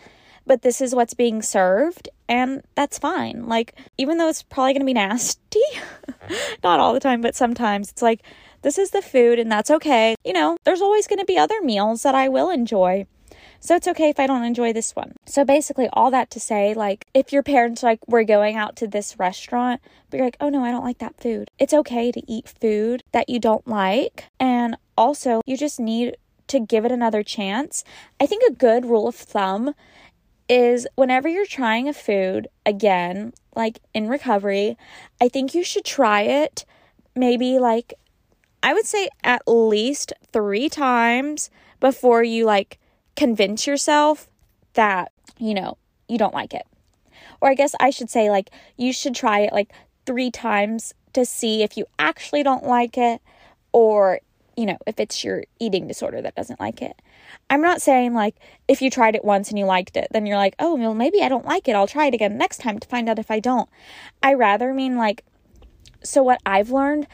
but 0.47 0.61
this 0.61 0.81
is 0.81 0.95
what's 0.95 1.13
being 1.13 1.41
served. 1.41 2.09
And 2.27 2.63
that's 2.73 2.97
fine. 2.97 3.45
Like, 3.45 3.77
even 3.97 4.17
though 4.17 4.29
it's 4.29 4.41
probably 4.41 4.73
going 4.73 4.81
to 4.81 4.85
be 4.85 4.93
nasty, 4.93 5.59
not 6.63 6.79
all 6.79 6.93
the 6.93 6.99
time, 6.99 7.21
but 7.21 7.35
sometimes 7.35 7.91
it's 7.91 8.01
like, 8.01 8.21
this 8.61 8.79
is 8.79 8.89
the 8.89 9.01
food 9.01 9.37
and 9.37 9.51
that's 9.51 9.69
okay. 9.69 10.15
You 10.23 10.33
know, 10.33 10.57
there's 10.63 10.81
always 10.81 11.05
going 11.05 11.19
to 11.19 11.25
be 11.25 11.37
other 11.37 11.61
meals 11.61 12.01
that 12.01 12.15
I 12.15 12.29
will 12.29 12.49
enjoy. 12.49 13.05
So 13.65 13.75
it's 13.75 13.87
okay 13.87 14.09
if 14.09 14.19
I 14.19 14.27
don't 14.27 14.43
enjoy 14.43 14.73
this 14.73 14.95
one. 14.95 15.15
So 15.25 15.43
basically, 15.43 15.89
all 15.91 16.11
that 16.11 16.29
to 16.29 16.39
say, 16.39 16.75
like, 16.75 17.07
if 17.15 17.33
your 17.33 17.41
parents, 17.41 17.81
like, 17.81 17.97
we're 18.07 18.23
going 18.23 18.55
out 18.55 18.75
to 18.75 18.87
this 18.87 19.17
restaurant, 19.17 19.81
but 20.07 20.17
you're 20.17 20.27
like, 20.27 20.37
oh 20.39 20.49
no, 20.49 20.63
I 20.63 20.69
don't 20.69 20.83
like 20.83 20.99
that 20.99 21.19
food. 21.19 21.49
It's 21.57 21.73
okay 21.73 22.11
to 22.11 22.21
eat 22.31 22.47
food 22.61 23.01
that 23.11 23.27
you 23.27 23.39
don't 23.39 23.67
like. 23.67 24.25
And 24.39 24.77
also, 24.95 25.41
you 25.47 25.57
just 25.57 25.79
need 25.79 26.15
to 26.45 26.59
give 26.59 26.85
it 26.85 26.91
another 26.91 27.23
chance. 27.23 27.83
I 28.19 28.27
think 28.27 28.43
a 28.43 28.53
good 28.53 28.85
rule 28.85 29.07
of 29.07 29.15
thumb 29.15 29.73
is 30.47 30.87
whenever 30.93 31.27
you're 31.27 31.47
trying 31.47 31.89
a 31.89 31.93
food 31.93 32.47
again, 32.67 33.33
like 33.55 33.79
in 33.95 34.07
recovery, 34.09 34.77
I 35.19 35.27
think 35.27 35.55
you 35.55 35.63
should 35.63 35.85
try 35.85 36.21
it 36.21 36.65
maybe 37.15 37.57
like 37.57 37.95
I 38.61 38.75
would 38.75 38.85
say 38.85 39.09
at 39.23 39.41
least 39.47 40.13
3 40.33 40.69
times 40.69 41.49
before 41.79 42.23
you 42.23 42.45
like 42.45 42.77
convince 43.15 43.67
yourself 43.67 44.27
that, 44.73 45.11
you 45.37 45.53
know, 45.53 45.77
you 46.07 46.17
don't 46.17 46.33
like 46.33 46.53
it. 46.53 46.65
Or 47.41 47.49
I 47.49 47.53
guess 47.53 47.75
I 47.79 47.89
should 47.89 48.09
say, 48.09 48.29
like, 48.29 48.49
you 48.77 48.93
should 48.93 49.15
try 49.15 49.39
it 49.39 49.53
like 49.53 49.71
three 50.05 50.31
times 50.31 50.93
to 51.13 51.25
see 51.25 51.63
if 51.63 51.77
you 51.77 51.85
actually 51.97 52.43
don't 52.43 52.65
like 52.65 52.97
it 52.97 53.21
or, 53.71 54.19
you 54.55 54.65
know, 54.65 54.77
if 54.85 54.99
it's 54.99 55.23
your 55.23 55.43
eating 55.59 55.87
disorder 55.87 56.21
that 56.21 56.35
doesn't 56.35 56.59
like 56.59 56.81
it. 56.81 57.01
I'm 57.49 57.61
not 57.61 57.81
saying 57.81 58.13
like 58.13 58.35
if 58.67 58.81
you 58.81 58.89
tried 58.89 59.15
it 59.15 59.23
once 59.23 59.49
and 59.49 59.59
you 59.59 59.65
liked 59.65 59.97
it, 59.97 60.07
then 60.11 60.25
you're 60.25 60.37
like, 60.37 60.55
oh, 60.59 60.75
well, 60.75 60.93
maybe 60.93 61.21
I 61.21 61.29
don't 61.29 61.45
like 61.45 61.67
it. 61.67 61.75
I'll 61.75 61.87
try 61.87 62.07
it 62.07 62.13
again 62.13 62.37
next 62.37 62.59
time 62.59 62.79
to 62.79 62.87
find 62.87 63.09
out 63.09 63.19
if 63.19 63.31
I 63.31 63.39
don't. 63.39 63.69
I 64.21 64.33
rather 64.33 64.73
mean 64.73 64.97
like, 64.97 65.23
so 66.03 66.21
what 66.21 66.41
I've 66.45 66.69
learned 66.69 67.07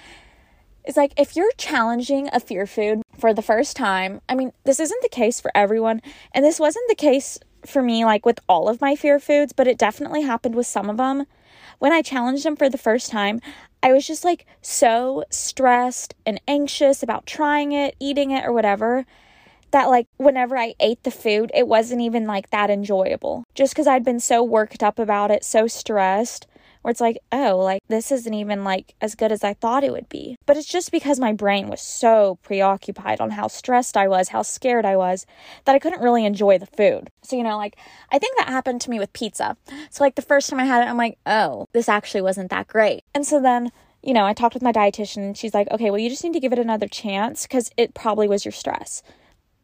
is 0.86 0.98
like 0.98 1.14
if 1.18 1.36
you're 1.36 1.52
challenging 1.58 2.30
a 2.34 2.40
fear 2.40 2.66
food 2.66 3.02
for 3.18 3.34
the 3.34 3.42
first 3.42 3.76
time, 3.76 4.22
I 4.28 4.36
mean, 4.36 4.52
this 4.64 4.80
isn't 4.80 5.02
the 5.02 5.10
case 5.10 5.40
for 5.40 5.52
everyone, 5.56 6.02
and 6.34 6.44
this 6.44 6.60
wasn't 6.60 6.90
the 6.90 6.96
case 6.96 7.40
for 7.66 7.82
me 7.82 8.04
like 8.06 8.26
with 8.26 8.40
all 8.50 8.68
of 8.68 8.82
my 8.82 8.96
fear 8.96 9.20
foods, 9.20 9.54
but 9.54 9.68
it 9.68 9.78
definitely 9.78 10.24
happened 10.24 10.56
with 10.56 10.68
some 10.68 10.90
of 10.90 10.98
them. 10.98 11.26
When 11.80 11.92
I 11.92 12.02
challenged 12.02 12.44
them 12.44 12.56
for 12.56 12.70
the 12.70 12.78
first 12.78 13.12
time, 13.12 13.42
I 13.84 13.94
was 13.94 14.06
just 14.06 14.24
like 14.24 14.46
so 14.62 15.24
stressed 15.30 16.14
and 16.26 16.40
anxious 16.48 17.02
about 17.02 17.26
trying 17.26 17.72
it, 17.72 17.96
eating 18.00 18.32
it, 18.32 18.46
or 18.46 18.52
whatever 18.52 19.06
that 19.72 19.90
like 19.90 20.08
whenever 20.18 20.58
I 20.58 20.76
ate 20.80 21.04
the 21.04 21.12
food, 21.12 21.52
it 21.54 21.68
wasn't 21.68 22.02
even 22.02 22.28
like 22.28 22.50
that 22.50 22.70
enjoyable. 22.70 23.46
Just 23.56 23.74
because 23.74 23.88
I'd 23.88 24.04
been 24.04 24.20
so 24.20 24.44
worked 24.44 24.84
up 24.84 25.00
about 25.00 25.32
it, 25.32 25.44
so 25.44 25.66
stressed, 25.68 26.46
where 26.82 26.92
it's 26.92 27.02
like, 27.02 27.18
oh, 27.32 27.58
like 27.58 27.82
this 27.88 28.12
isn't 28.12 28.34
even 28.34 28.64
like 28.64 28.96
as 29.02 29.16
good 29.16 29.32
as 29.32 29.44
I 29.44 29.54
thought 29.54 29.84
it 29.84 29.92
would 29.92 30.10
be. 30.10 30.36
But 30.46 30.58
it's 30.58 30.68
just 30.68 30.92
because 30.92 31.20
my 31.20 31.34
brain 31.34 31.68
was 31.68 31.82
so 31.82 32.40
preoccupied 32.44 33.22
on 33.22 33.32
how 33.32 33.48
stressed 33.48 33.98
I 33.98 34.08
was, 34.08 34.30
how 34.30 34.42
scared 34.42 34.86
I 34.86 34.96
was, 34.96 35.26
that 35.66 35.76
I 35.76 35.80
couldn't 35.80 36.02
really 36.02 36.26
enjoy 36.26 36.58
the 36.58 36.66
food. 36.66 37.10
So, 37.24 37.36
you 37.36 37.44
know, 37.44 37.58
like 37.58 37.78
I 38.12 38.20
think 38.20 38.38
that 38.38 38.50
happened 38.50 38.82
to 38.82 38.90
me 38.90 39.00
with 39.00 39.14
pizza. 39.14 39.58
So, 39.90 40.04
like 40.04 40.16
the 40.16 40.22
first 40.22 40.50
time 40.50 40.60
I 40.60 40.66
had 40.66 40.82
it, 40.84 40.90
I'm 40.90 40.98
like, 40.98 41.18
oh, 41.26 41.68
this 41.74 41.90
actually 41.90 42.22
wasn't 42.22 42.50
that 42.50 42.68
great. 42.68 43.02
And 43.14 43.26
so 43.26 43.42
then 43.42 43.72
you 44.04 44.14
know, 44.14 44.26
I 44.26 44.34
talked 44.34 44.56
with 44.56 44.64
my 44.64 44.72
dietitian 44.72 45.18
and 45.18 45.38
she's 45.38 45.54
like, 45.54 45.70
okay, 45.70 45.92
well, 45.92 46.00
you 46.00 46.10
just 46.10 46.24
need 46.24 46.34
to 46.34 46.40
give 46.40 46.54
it 46.54 46.60
another 46.60 46.88
chance 46.88 47.44
because 47.44 47.70
it 47.78 47.94
probably 47.94 48.28
was 48.28 48.44
your 48.44 48.52
stress. 48.52 49.04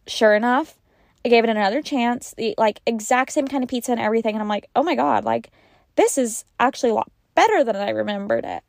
Sure 0.06 0.36
enough, 0.36 0.78
I 1.26 1.30
gave 1.30 1.44
it 1.44 1.50
another 1.50 1.82
chance, 1.82 2.34
the 2.38 2.54
like 2.58 2.80
exact 2.86 3.32
same 3.34 3.48
kind 3.48 3.64
of 3.64 3.70
pizza 3.70 3.92
and 3.92 4.00
everything. 4.00 4.36
And 4.36 4.42
I'm 4.42 4.48
like, 4.48 4.70
oh 4.76 4.84
my 4.84 4.96
God, 4.96 5.26
like 5.26 5.50
this 5.98 6.18
is 6.18 6.46
actually 6.60 6.92
a 6.92 6.96
lot 6.96 7.12
better 7.36 7.64
than 7.64 7.76
I 7.76 7.90
remembered 7.90 8.46
it. 8.46 8.64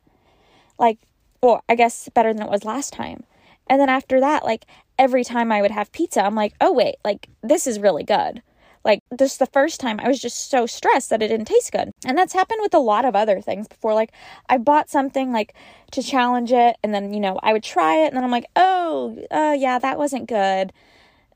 Like, 0.77 0.99
well, 1.41 1.63
I 1.69 1.75
guess 1.75 2.09
better 2.13 2.33
than 2.33 2.43
it 2.43 2.51
was 2.51 2.65
last 2.65 2.91
time. 2.91 3.23
And 3.69 3.79
then 3.79 3.89
after 3.89 4.19
that, 4.19 4.43
like 4.43 4.65
every 4.97 5.23
time 5.23 5.51
I 5.51 5.61
would 5.61 5.71
have 5.71 5.91
pizza, 5.91 6.23
I'm 6.23 6.35
like, 6.35 6.53
oh 6.59 6.73
wait, 6.73 6.95
like 7.05 7.29
this 7.41 7.67
is 7.67 7.79
really 7.79 8.03
good. 8.03 8.41
Like 8.83 9.03
this 9.11 9.37
the 9.37 9.45
first 9.45 9.79
time 9.79 9.99
I 9.99 10.07
was 10.07 10.19
just 10.19 10.49
so 10.49 10.65
stressed 10.65 11.09
that 11.09 11.21
it 11.21 11.27
didn't 11.27 11.47
taste 11.47 11.71
good. 11.71 11.91
And 12.05 12.17
that's 12.17 12.33
happened 12.33 12.59
with 12.61 12.73
a 12.73 12.79
lot 12.79 13.05
of 13.05 13.15
other 13.15 13.41
things 13.41 13.67
before. 13.67 13.93
Like 13.93 14.11
I 14.47 14.57
bought 14.57 14.89
something 14.89 15.31
like 15.31 15.53
to 15.91 16.01
challenge 16.01 16.51
it 16.51 16.77
and 16.83 16.93
then, 16.93 17.13
you 17.13 17.19
know, 17.19 17.39
I 17.43 17.53
would 17.53 17.63
try 17.63 18.03
it 18.03 18.07
and 18.07 18.17
then 18.17 18.23
I'm 18.23 18.31
like, 18.31 18.47
oh, 18.55 19.17
uh, 19.31 19.55
yeah, 19.57 19.79
that 19.79 19.97
wasn't 19.97 20.27
good. 20.27 20.73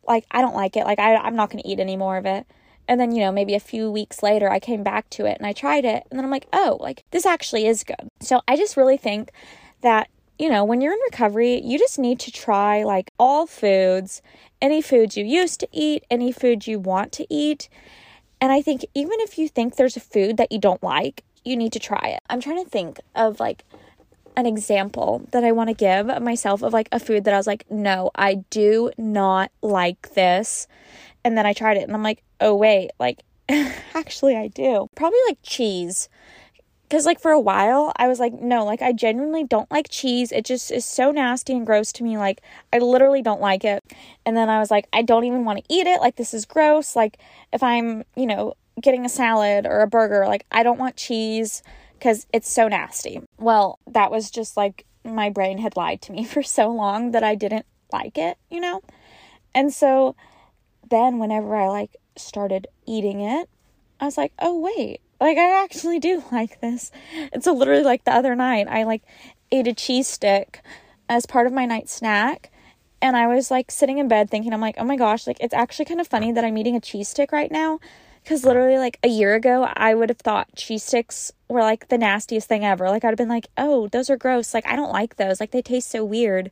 Like 0.07 0.25
I 0.31 0.41
don't 0.41 0.55
like 0.55 0.75
it. 0.75 0.85
Like 0.85 0.99
I, 0.99 1.15
I'm 1.15 1.35
not 1.35 1.49
going 1.49 1.61
to 1.61 1.69
eat 1.69 1.79
any 1.79 1.97
more 1.97 2.17
of 2.17 2.25
it. 2.25 2.47
And 2.87 2.99
then, 2.99 3.13
you 3.13 3.21
know, 3.21 3.31
maybe 3.31 3.55
a 3.55 3.59
few 3.59 3.89
weeks 3.89 4.21
later, 4.21 4.49
I 4.49 4.59
came 4.59 4.83
back 4.83 5.09
to 5.11 5.25
it 5.25 5.37
and 5.37 5.47
I 5.47 5.53
tried 5.53 5.85
it. 5.85 6.03
And 6.09 6.17
then 6.17 6.25
I'm 6.25 6.31
like, 6.31 6.47
oh, 6.51 6.77
like 6.79 7.03
this 7.11 7.25
actually 7.25 7.65
is 7.65 7.83
good. 7.83 8.09
So 8.19 8.41
I 8.47 8.57
just 8.57 8.77
really 8.77 8.97
think 8.97 9.31
that, 9.81 10.09
you 10.37 10.49
know, 10.49 10.65
when 10.65 10.81
you're 10.81 10.93
in 10.93 10.99
recovery, 11.11 11.61
you 11.63 11.77
just 11.79 11.97
need 11.97 12.19
to 12.21 12.31
try 12.31 12.83
like 12.83 13.11
all 13.17 13.47
foods, 13.47 14.21
any 14.61 14.81
foods 14.81 15.15
you 15.15 15.25
used 15.25 15.59
to 15.61 15.67
eat, 15.71 16.03
any 16.09 16.31
food 16.31 16.67
you 16.67 16.79
want 16.79 17.11
to 17.13 17.27
eat. 17.29 17.69
And 18.41 18.51
I 18.51 18.61
think 18.61 18.85
even 18.93 19.19
if 19.19 19.37
you 19.37 19.47
think 19.47 19.75
there's 19.75 19.95
a 19.95 20.01
food 20.01 20.37
that 20.37 20.51
you 20.51 20.59
don't 20.59 20.83
like, 20.83 21.23
you 21.45 21.55
need 21.55 21.71
to 21.73 21.79
try 21.79 22.09
it. 22.15 22.21
I'm 22.29 22.41
trying 22.41 22.63
to 22.63 22.69
think 22.69 22.99
of 23.15 23.39
like 23.39 23.63
an 24.35 24.45
example 24.45 25.27
that 25.31 25.43
I 25.43 25.51
want 25.51 25.69
to 25.69 25.73
give 25.73 26.07
myself 26.21 26.61
of 26.63 26.73
like 26.73 26.89
a 26.91 26.99
food 26.99 27.23
that 27.25 27.33
I 27.33 27.37
was 27.37 27.47
like, 27.47 27.69
no, 27.69 28.11
I 28.15 28.35
do 28.49 28.91
not 28.97 29.51
like 29.61 30.13
this. 30.13 30.67
And 31.23 31.37
then 31.37 31.45
I 31.45 31.53
tried 31.53 31.77
it 31.77 31.83
and 31.83 31.93
I'm 31.93 32.03
like, 32.03 32.23
oh, 32.39 32.55
wait, 32.55 32.91
like, 32.99 33.21
actually, 33.93 34.35
I 34.35 34.47
do. 34.47 34.89
Probably 34.95 35.19
like 35.27 35.37
cheese. 35.43 36.09
Because, 36.83 37.05
like, 37.05 37.19
for 37.19 37.31
a 37.31 37.39
while, 37.39 37.91
I 37.95 38.07
was 38.07 38.19
like, 38.19 38.33
no, 38.33 38.65
like, 38.65 38.81
I 38.81 38.91
genuinely 38.91 39.43
don't 39.43 39.71
like 39.71 39.87
cheese. 39.89 40.31
It 40.31 40.45
just 40.45 40.69
is 40.69 40.85
so 40.85 41.11
nasty 41.11 41.53
and 41.53 41.65
gross 41.65 41.91
to 41.93 42.03
me. 42.03 42.17
Like, 42.17 42.41
I 42.71 42.77
literally 42.79 43.21
don't 43.21 43.41
like 43.41 43.63
it. 43.63 43.83
And 44.25 44.37
then 44.37 44.49
I 44.49 44.59
was 44.59 44.69
like, 44.69 44.87
I 44.93 45.01
don't 45.01 45.23
even 45.23 45.43
want 45.43 45.59
to 45.59 45.73
eat 45.73 45.87
it. 45.87 46.01
Like, 46.01 46.17
this 46.17 46.33
is 46.33 46.45
gross. 46.45 46.95
Like, 46.95 47.17
if 47.51 47.63
I'm, 47.63 48.03
you 48.15 48.27
know, 48.27 48.53
getting 48.79 49.05
a 49.05 49.09
salad 49.09 49.65
or 49.65 49.81
a 49.81 49.87
burger, 49.87 50.27
like, 50.27 50.45
I 50.51 50.61
don't 50.61 50.77
want 50.77 50.95
cheese 50.95 51.63
because 52.03 52.27
it's 52.33 52.49
so 52.49 52.67
nasty. 52.67 53.21
Well, 53.39 53.79
that 53.87 54.11
was 54.11 54.29
just 54.29 54.57
like 54.57 54.85
my 55.05 55.29
brain 55.29 55.57
had 55.57 55.77
lied 55.77 56.01
to 56.03 56.11
me 56.11 56.23
for 56.25 56.43
so 56.43 56.69
long 56.69 57.11
that 57.11 57.23
I 57.23 57.35
didn't 57.35 57.65
like 57.91 58.17
it, 58.17 58.37
you 58.49 58.59
know? 58.59 58.81
And 59.55 59.73
so 59.73 60.15
then 60.89 61.19
whenever 61.19 61.55
I 61.55 61.67
like 61.67 61.95
started 62.15 62.67
eating 62.85 63.21
it, 63.21 63.49
I 63.99 64.05
was 64.05 64.17
like, 64.17 64.33
oh, 64.39 64.59
wait, 64.59 65.01
like 65.19 65.37
I 65.37 65.63
actually 65.63 65.99
do 65.99 66.23
like 66.31 66.61
this. 66.61 66.91
It's 67.31 67.45
so 67.45 67.53
literally 67.53 67.83
like 67.83 68.03
the 68.03 68.13
other 68.13 68.35
night, 68.35 68.67
I 68.69 68.83
like 68.83 69.03
ate 69.51 69.67
a 69.67 69.73
cheese 69.73 70.07
stick 70.07 70.61
as 71.09 71.25
part 71.25 71.47
of 71.47 71.53
my 71.53 71.65
night 71.65 71.89
snack. 71.89 72.51
And 73.01 73.17
I 73.17 73.27
was 73.27 73.51
like 73.51 73.69
sitting 73.69 73.97
in 73.97 74.07
bed 74.07 74.29
thinking, 74.29 74.53
I'm 74.53 74.61
like, 74.61 74.75
oh 74.77 74.85
my 74.85 74.95
gosh, 74.95 75.27
like 75.27 75.37
it's 75.41 75.53
actually 75.53 75.85
kind 75.85 75.99
of 75.99 76.07
funny 76.07 76.31
that 76.31 76.45
I'm 76.45 76.57
eating 76.57 76.75
a 76.75 76.79
cheese 76.79 77.09
stick 77.09 77.31
right 77.31 77.51
now. 77.51 77.79
Cause 78.25 78.45
literally, 78.45 78.77
like 78.77 78.99
a 79.03 79.09
year 79.09 79.35
ago, 79.35 79.67
I 79.75 79.93
would 79.93 80.07
have 80.07 80.19
thought 80.19 80.55
cheese 80.55 80.83
sticks 80.83 81.33
were 81.49 81.59
like 81.59 81.89
the 81.89 81.97
nastiest 81.97 82.47
thing 82.47 82.63
ever. 82.63 82.89
Like, 82.89 83.03
I'd 83.03 83.09
have 83.09 83.17
been 83.17 83.27
like, 83.27 83.47
oh, 83.57 83.89
those 83.89 84.09
are 84.09 84.15
gross. 84.15 84.53
Like, 84.53 84.65
I 84.65 84.77
don't 84.77 84.93
like 84.93 85.17
those. 85.17 85.41
Like, 85.41 85.51
they 85.51 85.61
taste 85.61 85.89
so 85.89 86.05
weird. 86.05 86.49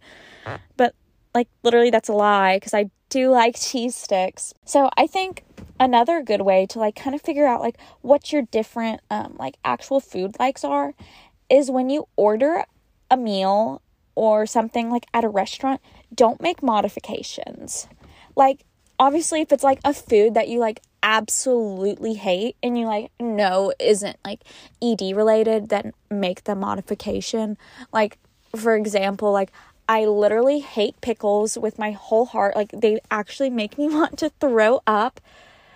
But 0.76 0.96
like 1.34 1.48
literally 1.64 1.90
that's 1.90 2.10
a 2.10 2.14
lie 2.14 2.58
because 2.58 2.74
I 2.74 2.90
do 3.12 3.30
like 3.30 3.60
cheese 3.60 3.96
sticks. 3.96 4.56
So 4.66 4.90
I 4.98 5.06
think 5.06 5.44
another 5.80 6.24
good 6.24 6.42
way 6.42 6.66
to 6.66 6.80
like 6.80 6.96
kind 6.96 7.14
of 7.14 7.22
figure 7.22 7.46
out 7.46 7.62
like 7.62 7.78
what 8.02 8.32
your 8.32 8.42
different 8.44 9.02
um 9.12 9.36
like 9.38 9.58
actual 9.64 10.00
food 10.00 10.36
likes 10.40 10.64
are 10.64 10.94
is 11.50 11.70
when 11.70 11.90
you 11.90 12.08
order 12.16 12.64
a 13.12 13.18
meal 13.18 13.82
or 14.16 14.46
something 14.46 14.90
like 14.90 15.06
at 15.14 15.24
a 15.24 15.30
restaurant, 15.30 15.82
don't 16.16 16.42
make 16.42 16.64
modifications. 16.64 17.88
Like 18.36 18.64
obviously 18.98 19.42
if 19.42 19.52
it's 19.52 19.64
like 19.64 19.80
a 19.84 19.94
food 19.94 20.34
that 20.34 20.48
you 20.48 20.60
like 20.60 20.82
absolutely 21.04 22.14
hate 22.14 22.56
and 22.64 22.78
you 22.78 22.86
like 22.86 23.12
no 23.20 23.74
isn't 23.80 24.18
like 24.24 24.42
ED 24.82 25.16
related, 25.16 25.70
then 25.70 25.92
make 26.10 26.46
the 26.46 26.56
modification. 26.56 27.58
Like 27.92 28.18
for 28.56 28.76
example, 28.76 29.32
like 29.32 29.52
I 29.92 30.06
literally 30.06 30.60
hate 30.60 31.02
pickles 31.02 31.58
with 31.58 31.78
my 31.78 31.92
whole 31.92 32.24
heart. 32.24 32.56
Like, 32.56 32.72
they 32.72 33.02
actually 33.12 33.50
make 33.50 33.78
me 33.78 33.90
want 33.94 34.18
to 34.20 34.30
throw 34.40 34.82
up. 34.88 35.20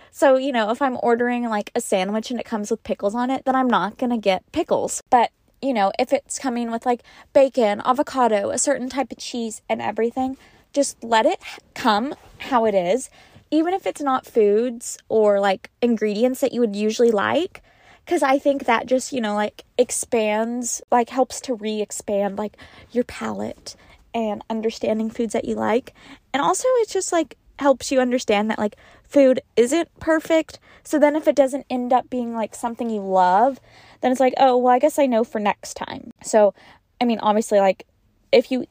So, 0.09 0.37
you 0.37 0.53
know, 0.53 0.71
if 0.71 0.81
I'm 0.81 0.97
ordering 1.03 1.43
like 1.49 1.69
a 1.75 1.81
sandwich 1.81 2.31
and 2.31 2.39
it 2.39 2.45
comes 2.45 2.71
with 2.71 2.81
pickles 2.85 3.13
on 3.13 3.29
it, 3.29 3.43
then 3.43 3.57
I'm 3.57 3.67
not 3.67 3.97
gonna 3.97 4.17
get 4.17 4.49
pickles. 4.53 5.03
But, 5.09 5.31
you 5.61 5.73
know, 5.73 5.91
if 5.99 6.13
it's 6.13 6.39
coming 6.39 6.71
with 6.71 6.85
like 6.85 7.01
bacon, 7.33 7.81
avocado, 7.83 8.51
a 8.51 8.57
certain 8.57 8.87
type 8.87 9.11
of 9.11 9.17
cheese, 9.17 9.61
and 9.67 9.81
everything, 9.81 10.37
just 10.71 11.03
let 11.03 11.25
it 11.25 11.41
come 11.73 12.15
how 12.37 12.63
it 12.63 12.73
is. 12.73 13.09
Even 13.51 13.73
if 13.73 13.85
it's 13.85 14.01
not 14.01 14.25
foods 14.25 14.97
or 15.09 15.41
like 15.41 15.71
ingredients 15.81 16.39
that 16.39 16.53
you 16.53 16.61
would 16.61 16.77
usually 16.77 17.11
like, 17.11 17.61
because 18.05 18.23
I 18.23 18.39
think 18.39 18.63
that 18.63 18.85
just, 18.85 19.11
you 19.11 19.19
know, 19.19 19.35
like 19.35 19.65
expands, 19.77 20.81
like 20.89 21.09
helps 21.09 21.41
to 21.41 21.53
re 21.53 21.81
expand 21.81 22.37
like 22.37 22.55
your 22.93 23.03
palate 23.03 23.75
and 24.15 24.43
understanding 24.49 25.11
foods 25.11 25.33
that 25.33 25.45
you 25.45 25.53
like. 25.53 25.93
And 26.33 26.41
also, 26.41 26.67
it 26.77 26.89
just 26.89 27.11
like 27.11 27.37
helps 27.59 27.91
you 27.91 27.99
understand 27.99 28.49
that 28.49 28.57
like 28.57 28.75
food 29.03 29.41
isn't 29.55 29.89
perfect. 29.99 30.59
So 30.83 30.97
then, 30.97 31.15
if 31.15 31.27
it 31.27 31.35
doesn't 31.35 31.67
end 31.69 31.93
up 31.93 32.09
being 32.09 32.33
like 32.33 32.55
something 32.55 32.89
you 32.89 33.01
love, 33.01 33.59
then 34.01 34.11
it's 34.11 34.19
like, 34.19 34.33
oh, 34.37 34.57
well, 34.57 34.73
I 34.73 34.79
guess 34.79 34.97
I 34.97 35.05
know 35.05 35.23
for 35.23 35.39
next 35.39 35.75
time. 35.75 36.11
So, 36.23 36.55
I 36.99 37.05
mean, 37.05 37.19
obviously, 37.19 37.59
like 37.59 37.85
if 38.31 38.49
you 38.49 38.65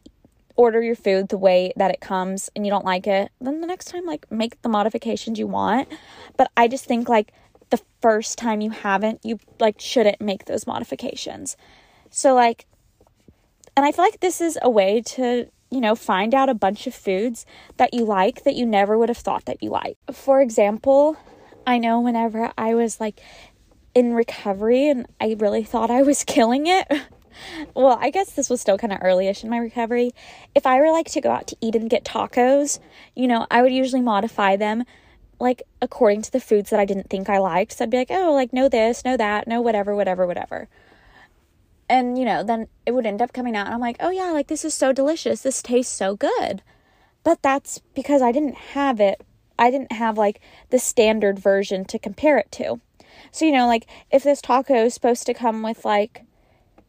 order 0.56 0.82
your 0.82 0.94
food 0.94 1.28
the 1.28 1.38
way 1.38 1.72
that 1.76 1.90
it 1.90 2.00
comes 2.00 2.50
and 2.54 2.64
you 2.64 2.70
don't 2.70 2.84
like 2.84 3.06
it, 3.06 3.30
then 3.40 3.60
the 3.60 3.66
next 3.66 3.86
time, 3.86 4.06
like, 4.06 4.30
make 4.30 4.60
the 4.62 4.68
modifications 4.68 5.38
you 5.38 5.48
want. 5.48 5.88
But 6.36 6.50
I 6.56 6.68
just 6.68 6.84
think, 6.84 7.08
like, 7.08 7.32
the 7.70 7.80
first 8.00 8.38
time 8.38 8.60
you 8.60 8.70
haven't, 8.70 9.20
you 9.24 9.40
like 9.58 9.80
shouldn't 9.80 10.20
make 10.20 10.44
those 10.44 10.66
modifications. 10.66 11.56
So, 12.10 12.34
like, 12.34 12.66
and 13.76 13.84
I 13.84 13.92
feel 13.92 14.04
like 14.04 14.20
this 14.20 14.40
is 14.40 14.58
a 14.62 14.70
way 14.70 15.02
to, 15.02 15.48
you 15.70 15.80
know, 15.80 15.94
find 15.94 16.34
out 16.34 16.48
a 16.48 16.54
bunch 16.54 16.86
of 16.86 16.94
foods 16.94 17.44
that 17.76 17.92
you 17.92 18.04
like 18.04 18.44
that 18.44 18.54
you 18.54 18.66
never 18.66 18.96
would 18.96 19.08
have 19.08 19.18
thought 19.18 19.46
that 19.46 19.62
you 19.62 19.70
like. 19.70 19.96
For 20.12 20.40
example, 20.40 21.16
I 21.66 21.78
know 21.78 22.00
whenever 22.00 22.52
I 22.56 22.74
was 22.74 23.00
like 23.00 23.20
in 23.94 24.14
recovery 24.14 24.88
and 24.88 25.06
I 25.20 25.36
really 25.38 25.64
thought 25.64 25.90
I 25.90 26.02
was 26.02 26.24
killing 26.26 26.66
it. 26.66 26.86
well, 27.74 27.98
I 28.00 28.10
guess 28.10 28.30
this 28.32 28.48
was 28.48 28.60
still 28.60 28.78
kind 28.78 28.92
of 28.92 29.00
earlyish 29.00 29.42
in 29.42 29.50
my 29.50 29.58
recovery. 29.58 30.12
If 30.54 30.66
I 30.66 30.78
were 30.78 30.92
like 30.92 31.10
to 31.10 31.20
go 31.20 31.32
out 31.32 31.48
to 31.48 31.56
eat 31.60 31.74
and 31.74 31.90
get 31.90 32.04
tacos, 32.04 32.78
you 33.16 33.26
know, 33.26 33.46
I 33.50 33.62
would 33.62 33.72
usually 33.72 34.02
modify 34.02 34.56
them 34.56 34.84
like 35.40 35.62
according 35.82 36.22
to 36.22 36.30
the 36.30 36.38
foods 36.38 36.70
that 36.70 36.78
I 36.78 36.84
didn't 36.84 37.10
think 37.10 37.28
I 37.28 37.38
liked. 37.38 37.72
So 37.72 37.84
I'd 37.84 37.90
be 37.90 37.96
like, 37.96 38.10
oh, 38.10 38.32
like 38.32 38.52
no 38.52 38.68
this, 38.68 39.04
no 39.04 39.16
that, 39.16 39.48
no 39.48 39.60
whatever, 39.60 39.96
whatever, 39.96 40.28
whatever 40.28 40.68
and 41.88 42.18
you 42.18 42.24
know 42.24 42.42
then 42.42 42.66
it 42.86 42.92
would 42.92 43.06
end 43.06 43.22
up 43.22 43.32
coming 43.32 43.56
out 43.56 43.66
and 43.66 43.74
i'm 43.74 43.80
like 43.80 43.96
oh 44.00 44.10
yeah 44.10 44.30
like 44.30 44.48
this 44.48 44.64
is 44.64 44.74
so 44.74 44.92
delicious 44.92 45.42
this 45.42 45.62
tastes 45.62 45.94
so 45.94 46.16
good 46.16 46.62
but 47.22 47.40
that's 47.42 47.80
because 47.94 48.22
i 48.22 48.32
didn't 48.32 48.54
have 48.54 49.00
it 49.00 49.22
i 49.58 49.70
didn't 49.70 49.92
have 49.92 50.18
like 50.18 50.40
the 50.70 50.78
standard 50.78 51.38
version 51.38 51.84
to 51.84 51.98
compare 51.98 52.38
it 52.38 52.50
to 52.50 52.80
so 53.30 53.44
you 53.44 53.52
know 53.52 53.66
like 53.66 53.86
if 54.10 54.22
this 54.22 54.40
taco 54.40 54.86
is 54.86 54.94
supposed 54.94 55.26
to 55.26 55.34
come 55.34 55.62
with 55.62 55.84
like 55.84 56.24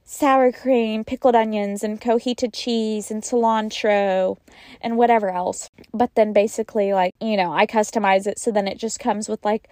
sour 0.06 0.52
cream, 0.52 1.04
pickled 1.04 1.36
onions, 1.36 1.84
and 1.84 2.00
cojita 2.00 2.54
cheese, 2.54 3.10
and 3.10 3.24
cilantro, 3.24 4.38
and 4.80 4.98
whatever 4.98 5.30
else. 5.32 5.70
But 5.94 6.14
then 6.16 6.32
basically, 6.32 6.94
like, 6.94 7.14
you 7.20 7.36
know, 7.36 7.52
I 7.52 7.66
customize 7.66 8.28
it 8.28 8.40
so 8.40 8.52
then 8.52 8.68
it 8.68 8.78
just 8.78 9.00
comes 9.00 9.28
with 9.28 9.44
like 9.44 9.68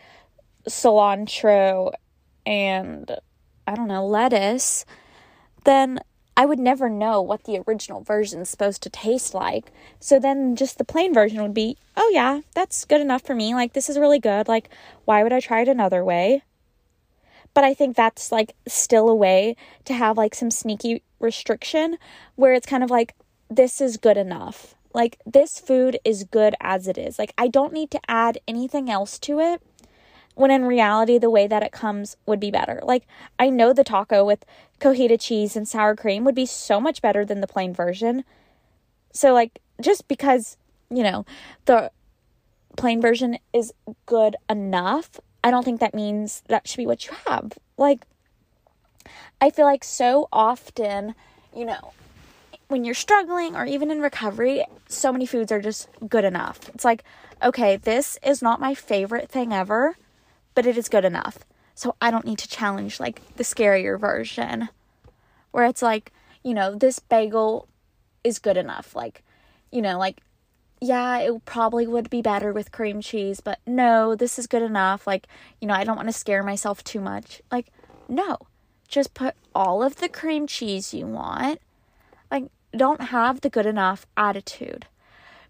cilantro 0.67 1.93
and 2.45 3.15
I 3.67 3.75
don't 3.75 3.87
know, 3.87 4.05
lettuce. 4.05 4.85
Then 5.63 5.99
I 6.35 6.45
would 6.45 6.59
never 6.59 6.89
know 6.89 7.21
what 7.21 7.43
the 7.43 7.61
original 7.67 8.01
version 8.01 8.41
is 8.41 8.49
supposed 8.49 8.81
to 8.83 8.89
taste 8.89 9.33
like. 9.33 9.71
So 9.99 10.19
then 10.19 10.55
just 10.55 10.77
the 10.77 10.83
plain 10.83 11.13
version 11.13 11.41
would 11.41 11.53
be, 11.53 11.77
oh 11.95 12.09
yeah, 12.13 12.41
that's 12.55 12.85
good 12.85 13.01
enough 13.01 13.21
for 13.21 13.35
me. 13.35 13.53
Like, 13.53 13.73
this 13.73 13.89
is 13.89 13.99
really 13.99 14.19
good. 14.19 14.47
Like, 14.47 14.69
why 15.05 15.21
would 15.21 15.33
I 15.33 15.39
try 15.39 15.61
it 15.61 15.67
another 15.67 16.03
way? 16.03 16.41
But 17.53 17.63
I 17.63 17.75
think 17.75 17.95
that's 17.95 18.31
like 18.31 18.55
still 18.67 19.09
a 19.09 19.15
way 19.15 19.55
to 19.85 19.93
have 19.93 20.17
like 20.17 20.33
some 20.33 20.49
sneaky 20.49 21.03
restriction 21.19 21.97
where 22.35 22.53
it's 22.53 22.65
kind 22.65 22.83
of 22.83 22.89
like, 22.89 23.13
this 23.49 23.79
is 23.79 23.97
good 23.97 24.17
enough. 24.17 24.73
Like, 24.95 25.19
this 25.25 25.59
food 25.59 25.99
is 26.03 26.23
good 26.23 26.55
as 26.61 26.87
it 26.87 26.97
is. 26.97 27.17
Like, 27.17 27.33
I 27.37 27.47
don't 27.47 27.73
need 27.73 27.89
to 27.91 28.01
add 28.07 28.39
anything 28.47 28.89
else 28.89 29.19
to 29.19 29.39
it 29.39 29.61
when 30.35 30.51
in 30.51 30.65
reality 30.65 31.17
the 31.17 31.29
way 31.29 31.47
that 31.47 31.63
it 31.63 31.71
comes 31.71 32.17
would 32.25 32.39
be 32.39 32.51
better. 32.51 32.79
Like 32.83 33.05
I 33.39 33.49
know 33.49 33.73
the 33.73 33.83
taco 33.83 34.25
with 34.25 34.45
cojita 34.79 35.19
cheese 35.19 35.55
and 35.55 35.67
sour 35.67 35.95
cream 35.95 36.23
would 36.25 36.35
be 36.35 36.45
so 36.45 36.79
much 36.79 37.01
better 37.01 37.23
than 37.25 37.41
the 37.41 37.47
plain 37.47 37.73
version. 37.73 38.23
So 39.11 39.33
like 39.33 39.59
just 39.81 40.07
because, 40.07 40.57
you 40.89 41.03
know, 41.03 41.25
the 41.65 41.91
plain 42.77 43.01
version 43.01 43.37
is 43.53 43.73
good 44.05 44.35
enough, 44.49 45.19
I 45.43 45.51
don't 45.51 45.63
think 45.63 45.79
that 45.79 45.93
means 45.93 46.41
that 46.47 46.67
should 46.67 46.77
be 46.77 46.87
what 46.87 47.05
you 47.05 47.13
have. 47.27 47.57
Like 47.77 48.05
I 49.39 49.49
feel 49.49 49.65
like 49.65 49.83
so 49.83 50.29
often, 50.31 51.15
you 51.55 51.65
know, 51.65 51.93
when 52.69 52.85
you're 52.85 52.95
struggling 52.95 53.55
or 53.55 53.65
even 53.65 53.91
in 53.91 54.01
recovery, 54.01 54.65
so 54.87 55.11
many 55.11 55.25
foods 55.25 55.51
are 55.51 55.61
just 55.61 55.87
good 56.07 56.25
enough. 56.25 56.69
It's 56.73 56.85
like, 56.85 57.03
okay, 57.43 57.75
this 57.75 58.17
is 58.23 58.41
not 58.41 58.59
my 58.59 58.73
favorite 58.73 59.29
thing 59.29 59.53
ever, 59.53 59.95
but 60.55 60.65
it 60.65 60.77
is 60.77 60.89
good 60.89 61.05
enough. 61.05 61.39
So 61.75 61.95
I 62.01 62.11
don't 62.11 62.25
need 62.25 62.39
to 62.39 62.47
challenge 62.47 62.99
like 62.99 63.35
the 63.35 63.43
scarier 63.43 63.99
version 63.99 64.69
where 65.51 65.65
it's 65.65 65.81
like, 65.81 66.11
you 66.43 66.53
know, 66.53 66.75
this 66.75 66.99
bagel 66.99 67.67
is 68.23 68.39
good 68.39 68.57
enough. 68.57 68.95
Like, 68.95 69.23
you 69.71 69.81
know, 69.81 69.97
like, 69.97 70.21
yeah, 70.81 71.19
it 71.19 71.45
probably 71.45 71.87
would 71.87 72.09
be 72.09 72.21
better 72.21 72.51
with 72.51 72.71
cream 72.71 72.99
cheese, 73.01 73.39
but 73.39 73.59
no, 73.65 74.15
this 74.15 74.37
is 74.37 74.47
good 74.47 74.61
enough. 74.61 75.07
Like, 75.07 75.27
you 75.61 75.67
know, 75.67 75.73
I 75.73 75.83
don't 75.83 75.95
want 75.95 76.09
to 76.09 76.13
scare 76.13 76.43
myself 76.43 76.83
too 76.83 76.99
much. 76.99 77.41
Like, 77.51 77.67
no, 78.09 78.37
just 78.87 79.13
put 79.13 79.35
all 79.55 79.81
of 79.81 79.97
the 79.97 80.09
cream 80.09 80.45
cheese 80.45 80.93
you 80.93 81.07
want. 81.07 81.59
Like, 82.29 82.45
don't 82.75 83.01
have 83.01 83.41
the 83.41 83.49
good 83.49 83.65
enough 83.65 84.05
attitude 84.17 84.87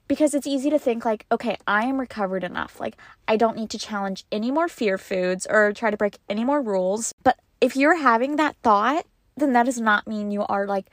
because 0.07 0.33
it's 0.33 0.47
easy 0.47 0.69
to 0.69 0.79
think 0.79 1.05
like 1.05 1.25
okay 1.31 1.57
i 1.67 1.85
am 1.85 1.99
recovered 1.99 2.43
enough. 2.43 2.79
Like 2.79 2.97
i 3.27 3.35
don't 3.37 3.57
need 3.57 3.69
to 3.71 3.79
challenge 3.79 4.25
any 4.31 4.51
more 4.51 4.67
fear 4.67 4.97
foods 4.97 5.47
or 5.49 5.73
try 5.73 5.91
to 5.91 5.97
break 5.97 6.19
any 6.29 6.43
more 6.43 6.61
rules. 6.61 7.13
But 7.23 7.39
if 7.61 7.75
you're 7.75 7.97
having 7.97 8.35
that 8.35 8.55
thought 8.63 9.05
then 9.35 9.53
that 9.53 9.65
does 9.65 9.81
not 9.81 10.07
mean 10.07 10.31
you 10.31 10.43
are 10.43 10.67
like 10.67 10.87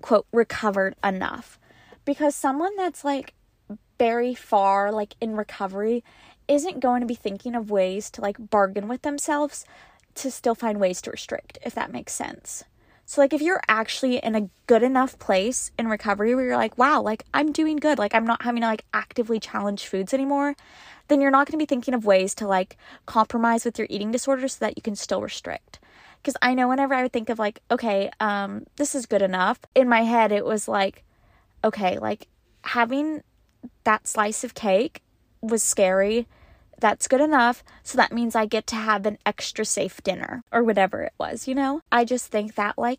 quote 0.00 0.26
recovered 0.32 0.96
enough. 1.04 1.58
Because 2.04 2.34
someone 2.34 2.74
that's 2.76 3.04
like 3.04 3.34
very 3.98 4.34
far 4.34 4.90
like 4.90 5.14
in 5.20 5.36
recovery 5.36 6.02
isn't 6.48 6.80
going 6.80 7.00
to 7.00 7.06
be 7.06 7.14
thinking 7.14 7.54
of 7.54 7.70
ways 7.70 8.10
to 8.10 8.20
like 8.20 8.50
bargain 8.50 8.88
with 8.88 9.02
themselves 9.02 9.64
to 10.14 10.30
still 10.30 10.54
find 10.54 10.80
ways 10.80 11.00
to 11.00 11.10
restrict 11.10 11.58
if 11.64 11.74
that 11.74 11.92
makes 11.92 12.12
sense 12.12 12.64
so, 13.12 13.20
like, 13.20 13.34
if 13.34 13.42
you're 13.42 13.60
actually 13.68 14.16
in 14.16 14.34
a 14.34 14.48
good 14.66 14.82
enough 14.82 15.18
place 15.18 15.70
in 15.78 15.86
recovery 15.86 16.34
where 16.34 16.46
you're 16.46 16.56
like, 16.56 16.78
wow, 16.78 17.02
like, 17.02 17.24
I'm 17.34 17.52
doing 17.52 17.76
good, 17.76 17.98
like, 17.98 18.14
I'm 18.14 18.24
not 18.24 18.40
having 18.40 18.62
to 18.62 18.68
like 18.68 18.86
actively 18.94 19.38
challenge 19.38 19.86
foods 19.86 20.14
anymore, 20.14 20.56
then 21.08 21.20
you're 21.20 21.30
not 21.30 21.46
going 21.46 21.52
to 21.52 21.62
be 21.62 21.66
thinking 21.66 21.92
of 21.92 22.06
ways 22.06 22.34
to 22.36 22.46
like 22.46 22.78
compromise 23.04 23.66
with 23.66 23.78
your 23.78 23.86
eating 23.90 24.12
disorder 24.12 24.48
so 24.48 24.64
that 24.64 24.78
you 24.78 24.82
can 24.82 24.96
still 24.96 25.20
restrict. 25.20 25.78
Because 26.22 26.38
I 26.40 26.54
know 26.54 26.68
whenever 26.68 26.94
I 26.94 27.02
would 27.02 27.12
think 27.12 27.28
of 27.28 27.38
like, 27.38 27.60
okay, 27.70 28.10
um, 28.18 28.64
this 28.76 28.94
is 28.94 29.04
good 29.04 29.20
enough, 29.20 29.58
in 29.74 29.90
my 29.90 30.04
head, 30.04 30.32
it 30.32 30.46
was 30.46 30.66
like, 30.66 31.04
okay, 31.62 31.98
like, 31.98 32.28
having 32.64 33.22
that 33.84 34.08
slice 34.08 34.42
of 34.42 34.54
cake 34.54 35.02
was 35.42 35.62
scary 35.62 36.26
that's 36.82 37.08
good 37.08 37.20
enough. 37.20 37.64
So 37.82 37.96
that 37.96 38.12
means 38.12 38.34
I 38.34 38.44
get 38.44 38.66
to 38.66 38.74
have 38.74 39.06
an 39.06 39.16
extra 39.24 39.64
safe 39.64 40.02
dinner 40.02 40.42
or 40.52 40.62
whatever 40.62 41.02
it 41.02 41.14
was, 41.18 41.48
you 41.48 41.54
know? 41.54 41.80
I 41.90 42.04
just 42.04 42.26
think 42.26 42.56
that, 42.56 42.76
like, 42.76 42.98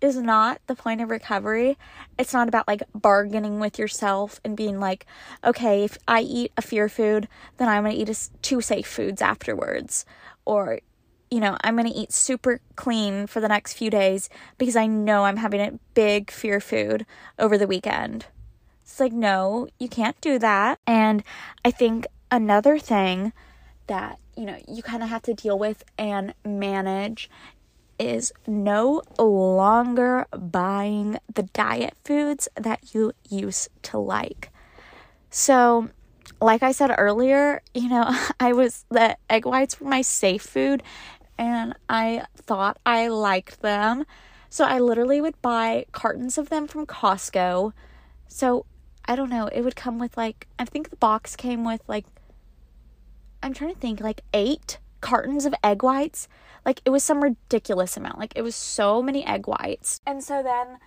is 0.00 0.16
not 0.16 0.60
the 0.66 0.74
point 0.74 1.00
of 1.00 1.08
recovery. 1.08 1.78
It's 2.18 2.34
not 2.34 2.48
about 2.48 2.68
like 2.68 2.82
bargaining 2.94 3.60
with 3.60 3.78
yourself 3.78 4.40
and 4.44 4.56
being 4.56 4.78
like, 4.78 5.06
okay, 5.42 5.84
if 5.84 5.96
I 6.06 6.20
eat 6.20 6.52
a 6.56 6.62
fear 6.62 6.88
food, 6.88 7.28
then 7.56 7.68
I'm 7.68 7.84
going 7.84 7.94
to 7.94 8.02
eat 8.02 8.10
a, 8.10 8.40
two 8.42 8.60
safe 8.60 8.86
foods 8.86 9.22
afterwards. 9.22 10.04
Or, 10.44 10.80
you 11.30 11.40
know, 11.40 11.56
I'm 11.62 11.76
going 11.76 11.90
to 11.90 11.98
eat 11.98 12.12
super 12.12 12.60
clean 12.74 13.26
for 13.26 13.40
the 13.40 13.48
next 13.48 13.72
few 13.72 13.88
days 13.88 14.28
because 14.58 14.76
I 14.76 14.86
know 14.86 15.24
I'm 15.24 15.38
having 15.38 15.60
a 15.60 15.78
big 15.94 16.30
fear 16.30 16.60
food 16.60 17.06
over 17.38 17.56
the 17.56 17.66
weekend. 17.66 18.26
It's 18.82 19.00
like, 19.00 19.12
no, 19.12 19.66
you 19.78 19.88
can't 19.88 20.20
do 20.20 20.38
that. 20.38 20.78
And 20.86 21.24
I 21.64 21.70
think 21.70 22.06
another 22.30 22.78
thing 22.78 23.32
that 23.86 24.18
you 24.36 24.44
know 24.44 24.58
you 24.68 24.82
kind 24.82 25.02
of 25.02 25.08
have 25.08 25.22
to 25.22 25.34
deal 25.34 25.58
with 25.58 25.84
and 25.98 26.34
manage 26.44 27.30
is 27.98 28.32
no 28.46 29.02
longer 29.18 30.26
buying 30.36 31.18
the 31.32 31.44
diet 31.44 31.94
foods 32.04 32.48
that 32.54 32.94
you 32.94 33.12
used 33.28 33.68
to 33.82 33.98
like. 33.98 34.50
So, 35.30 35.88
like 36.40 36.62
I 36.62 36.72
said 36.72 36.94
earlier, 36.96 37.62
you 37.74 37.88
know, 37.88 38.14
I 38.40 38.52
was 38.52 38.84
the 38.90 39.16
egg 39.30 39.46
whites 39.46 39.80
were 39.80 39.88
my 39.88 40.02
safe 40.02 40.42
food 40.42 40.82
and 41.38 41.74
I 41.88 42.24
thought 42.36 42.78
I 42.84 43.08
liked 43.08 43.62
them. 43.62 44.04
So, 44.48 44.64
I 44.64 44.78
literally 44.78 45.20
would 45.20 45.40
buy 45.42 45.86
cartons 45.92 46.38
of 46.38 46.48
them 46.48 46.66
from 46.66 46.86
Costco. 46.86 47.72
So, 48.28 48.66
I 49.06 49.16
don't 49.16 49.30
know, 49.30 49.46
it 49.46 49.62
would 49.62 49.76
come 49.76 49.98
with 49.98 50.16
like 50.16 50.46
I 50.58 50.64
think 50.64 50.90
the 50.90 50.96
box 50.96 51.36
came 51.36 51.64
with 51.64 51.82
like 51.86 52.04
I'm 53.42 53.54
trying 53.54 53.74
to 53.74 53.80
think, 53.80 54.00
like 54.00 54.22
eight 54.34 54.78
cartons 55.00 55.46
of 55.46 55.54
egg 55.62 55.82
whites. 55.82 56.28
Like 56.64 56.80
it 56.84 56.90
was 56.90 57.04
some 57.04 57.22
ridiculous 57.22 57.96
amount. 57.96 58.18
Like 58.18 58.32
it 58.34 58.42
was 58.42 58.56
so 58.56 59.02
many 59.02 59.24
egg 59.24 59.46
whites. 59.46 60.00
And 60.06 60.22
so 60.22 60.42
then, 60.42 60.78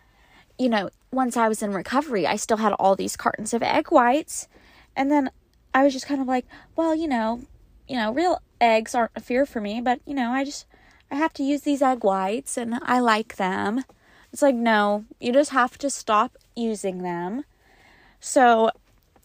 you 0.58 0.70
know, 0.70 0.90
once 1.12 1.38
I 1.38 1.48
was 1.48 1.64
in 1.64 1.74
recovery, 1.74 2.28
I 2.28 2.36
still 2.36 2.58
had 2.58 2.74
all 2.74 2.96
these 2.96 3.16
cartons 3.16 3.54
of 3.54 3.64
egg 3.64 3.88
whites. 3.90 4.48
And 4.96 5.10
then 5.10 5.32
I 5.74 5.84
was 5.84 5.94
just 5.94 6.06
kind 6.06 6.22
of 6.22 6.28
like, 6.28 6.46
well, 6.76 6.94
you 6.94 7.08
know, 7.08 7.42
you 7.88 7.96
know, 7.96 8.14
real 8.14 8.42
eggs 8.60 8.94
aren't 8.94 9.12
a 9.16 9.22
fear 9.22 9.46
for 9.46 9.62
me, 9.62 9.80
but 9.82 10.02
you 10.06 10.14
know, 10.14 10.32
I 10.32 10.44
just 10.44 10.66
I 11.12 11.16
have 11.16 11.34
to 11.34 11.44
use 11.44 11.62
these 11.62 11.82
egg 11.82 12.04
whites 12.04 12.58
and 12.58 12.80
I 12.84 13.00
like 13.00 13.38
them. 13.38 13.84
It's 14.32 14.42
like, 14.42 14.56
no, 14.56 15.06
you 15.20 15.34
just 15.34 15.52
have 15.52 15.78
to 15.80 15.90
stop 15.90 16.38
using 16.56 17.02
them. 17.02 17.46
So 18.20 18.70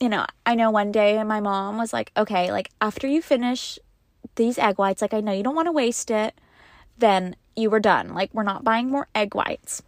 you 0.00 0.08
know, 0.08 0.26
I 0.44 0.54
know 0.54 0.70
one 0.70 0.92
day 0.92 1.22
my 1.22 1.40
mom 1.40 1.78
was 1.78 1.92
like, 1.92 2.10
okay, 2.16 2.50
like 2.50 2.70
after 2.80 3.06
you 3.06 3.22
finish 3.22 3.78
these 4.36 4.58
egg 4.58 4.78
whites, 4.78 5.02
like 5.02 5.14
I 5.14 5.20
know 5.20 5.32
you 5.32 5.42
don't 5.42 5.54
want 5.54 5.66
to 5.66 5.72
waste 5.72 6.10
it, 6.10 6.34
then 6.98 7.36
you 7.56 7.70
were 7.70 7.80
done. 7.80 8.08
Like 8.14 8.32
we're 8.32 8.42
not 8.42 8.64
buying 8.64 8.90
more 8.90 9.08
egg 9.14 9.34
whites. 9.34 9.82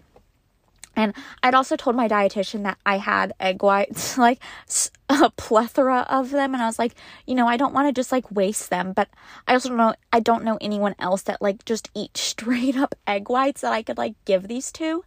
And 0.98 1.12
I'd 1.42 1.54
also 1.54 1.76
told 1.76 1.94
my 1.94 2.08
dietitian 2.08 2.62
that 2.62 2.78
I 2.86 2.96
had 2.96 3.34
egg 3.38 3.62
whites, 3.62 4.16
like 4.18 4.40
a 5.10 5.30
plethora 5.30 6.06
of 6.08 6.30
them. 6.30 6.54
And 6.54 6.62
I 6.62 6.66
was 6.66 6.78
like, 6.78 6.94
you 7.26 7.34
know, 7.34 7.46
I 7.46 7.58
don't 7.58 7.74
want 7.74 7.86
to 7.88 7.98
just 7.98 8.10
like 8.10 8.30
waste 8.32 8.70
them. 8.70 8.92
But 8.92 9.08
I 9.46 9.52
also 9.52 9.68
don't 9.68 9.78
know, 9.78 9.94
I 10.12 10.20
don't 10.20 10.44
know 10.44 10.56
anyone 10.60 10.94
else 10.98 11.22
that 11.22 11.42
like 11.42 11.64
just 11.66 11.90
eat 11.94 12.16
straight 12.16 12.76
up 12.76 12.94
egg 13.06 13.28
whites 13.28 13.60
that 13.60 13.72
I 13.72 13.82
could 13.82 13.98
like 13.98 14.14
give 14.24 14.48
these 14.48 14.72
to. 14.72 15.04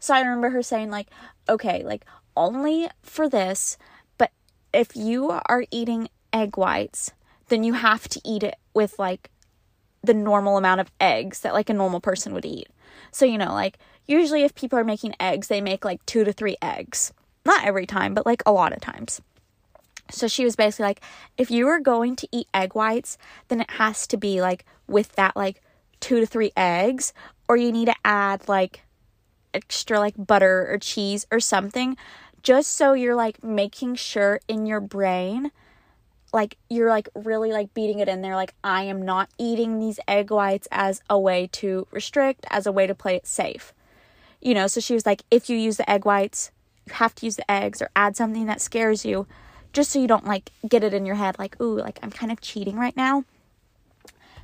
So 0.00 0.14
I 0.14 0.20
remember 0.20 0.50
her 0.50 0.62
saying, 0.62 0.90
like, 0.90 1.08
okay, 1.48 1.82
like 1.84 2.04
only 2.36 2.88
for 3.02 3.28
this, 3.28 3.78
if 4.72 4.96
you 4.96 5.30
are 5.30 5.64
eating 5.70 6.08
egg 6.32 6.56
whites, 6.56 7.12
then 7.48 7.64
you 7.64 7.74
have 7.74 8.08
to 8.08 8.20
eat 8.24 8.42
it 8.42 8.56
with 8.74 8.98
like 8.98 9.30
the 10.02 10.14
normal 10.14 10.56
amount 10.56 10.80
of 10.80 10.90
eggs 11.00 11.40
that 11.40 11.54
like 11.54 11.70
a 11.70 11.74
normal 11.74 12.00
person 12.00 12.32
would 12.32 12.44
eat. 12.44 12.68
So, 13.10 13.24
you 13.24 13.38
know, 13.38 13.52
like 13.52 13.78
usually 14.06 14.42
if 14.42 14.54
people 14.54 14.78
are 14.78 14.84
making 14.84 15.14
eggs, 15.18 15.48
they 15.48 15.60
make 15.60 15.84
like 15.84 16.04
two 16.06 16.24
to 16.24 16.32
three 16.32 16.56
eggs. 16.60 17.12
Not 17.44 17.64
every 17.64 17.86
time, 17.86 18.14
but 18.14 18.26
like 18.26 18.42
a 18.44 18.52
lot 18.52 18.72
of 18.72 18.80
times. 18.80 19.20
So 20.10 20.28
she 20.28 20.44
was 20.44 20.56
basically 20.56 20.86
like, 20.86 21.00
if 21.36 21.50
you 21.50 21.66
are 21.68 21.80
going 21.80 22.16
to 22.16 22.28
eat 22.30 22.48
egg 22.54 22.74
whites, 22.74 23.18
then 23.48 23.60
it 23.60 23.70
has 23.72 24.06
to 24.08 24.16
be 24.16 24.40
like 24.40 24.64
with 24.86 25.12
that 25.12 25.36
like 25.36 25.62
two 26.00 26.20
to 26.20 26.26
three 26.26 26.52
eggs, 26.56 27.12
or 27.48 27.56
you 27.56 27.72
need 27.72 27.86
to 27.86 27.94
add 28.04 28.48
like 28.48 28.82
extra 29.54 29.98
like 29.98 30.14
butter 30.18 30.66
or 30.70 30.78
cheese 30.78 31.26
or 31.32 31.40
something 31.40 31.96
just 32.46 32.70
so 32.76 32.92
you're 32.92 33.16
like 33.16 33.42
making 33.42 33.96
sure 33.96 34.38
in 34.46 34.66
your 34.66 34.78
brain 34.78 35.50
like 36.32 36.56
you're 36.70 36.90
like 36.90 37.08
really 37.16 37.50
like 37.50 37.74
beating 37.74 37.98
it 37.98 38.08
in 38.08 38.22
there 38.22 38.36
like 38.36 38.54
I 38.62 38.84
am 38.84 39.02
not 39.02 39.28
eating 39.36 39.80
these 39.80 39.98
egg 40.06 40.30
whites 40.30 40.68
as 40.70 41.02
a 41.10 41.18
way 41.18 41.48
to 41.54 41.88
restrict 41.90 42.46
as 42.48 42.64
a 42.64 42.70
way 42.70 42.86
to 42.86 42.94
play 42.94 43.16
it 43.16 43.26
safe 43.26 43.74
You 44.40 44.54
know, 44.54 44.68
so 44.68 44.80
she 44.80 44.94
was 44.94 45.04
like, 45.04 45.22
if 45.28 45.50
you 45.50 45.56
use 45.56 45.76
the 45.76 45.90
egg 45.90 46.04
whites, 46.04 46.52
you 46.86 46.94
have 46.94 47.16
to 47.16 47.26
use 47.26 47.34
the 47.34 47.50
eggs 47.50 47.82
or 47.82 47.90
add 47.96 48.16
something 48.16 48.46
that 48.46 48.60
scares 48.60 49.04
you 49.04 49.26
just 49.72 49.90
so 49.90 50.00
you 50.00 50.06
don't 50.06 50.24
like 50.24 50.52
get 50.68 50.84
it 50.84 50.94
in 50.94 51.04
your 51.04 51.16
head 51.16 51.36
like, 51.40 51.60
ooh, 51.60 51.78
like 51.80 51.98
I'm 52.02 52.12
kind 52.12 52.30
of 52.30 52.40
cheating 52.40 52.76
right 52.76 52.96
now. 52.96 53.24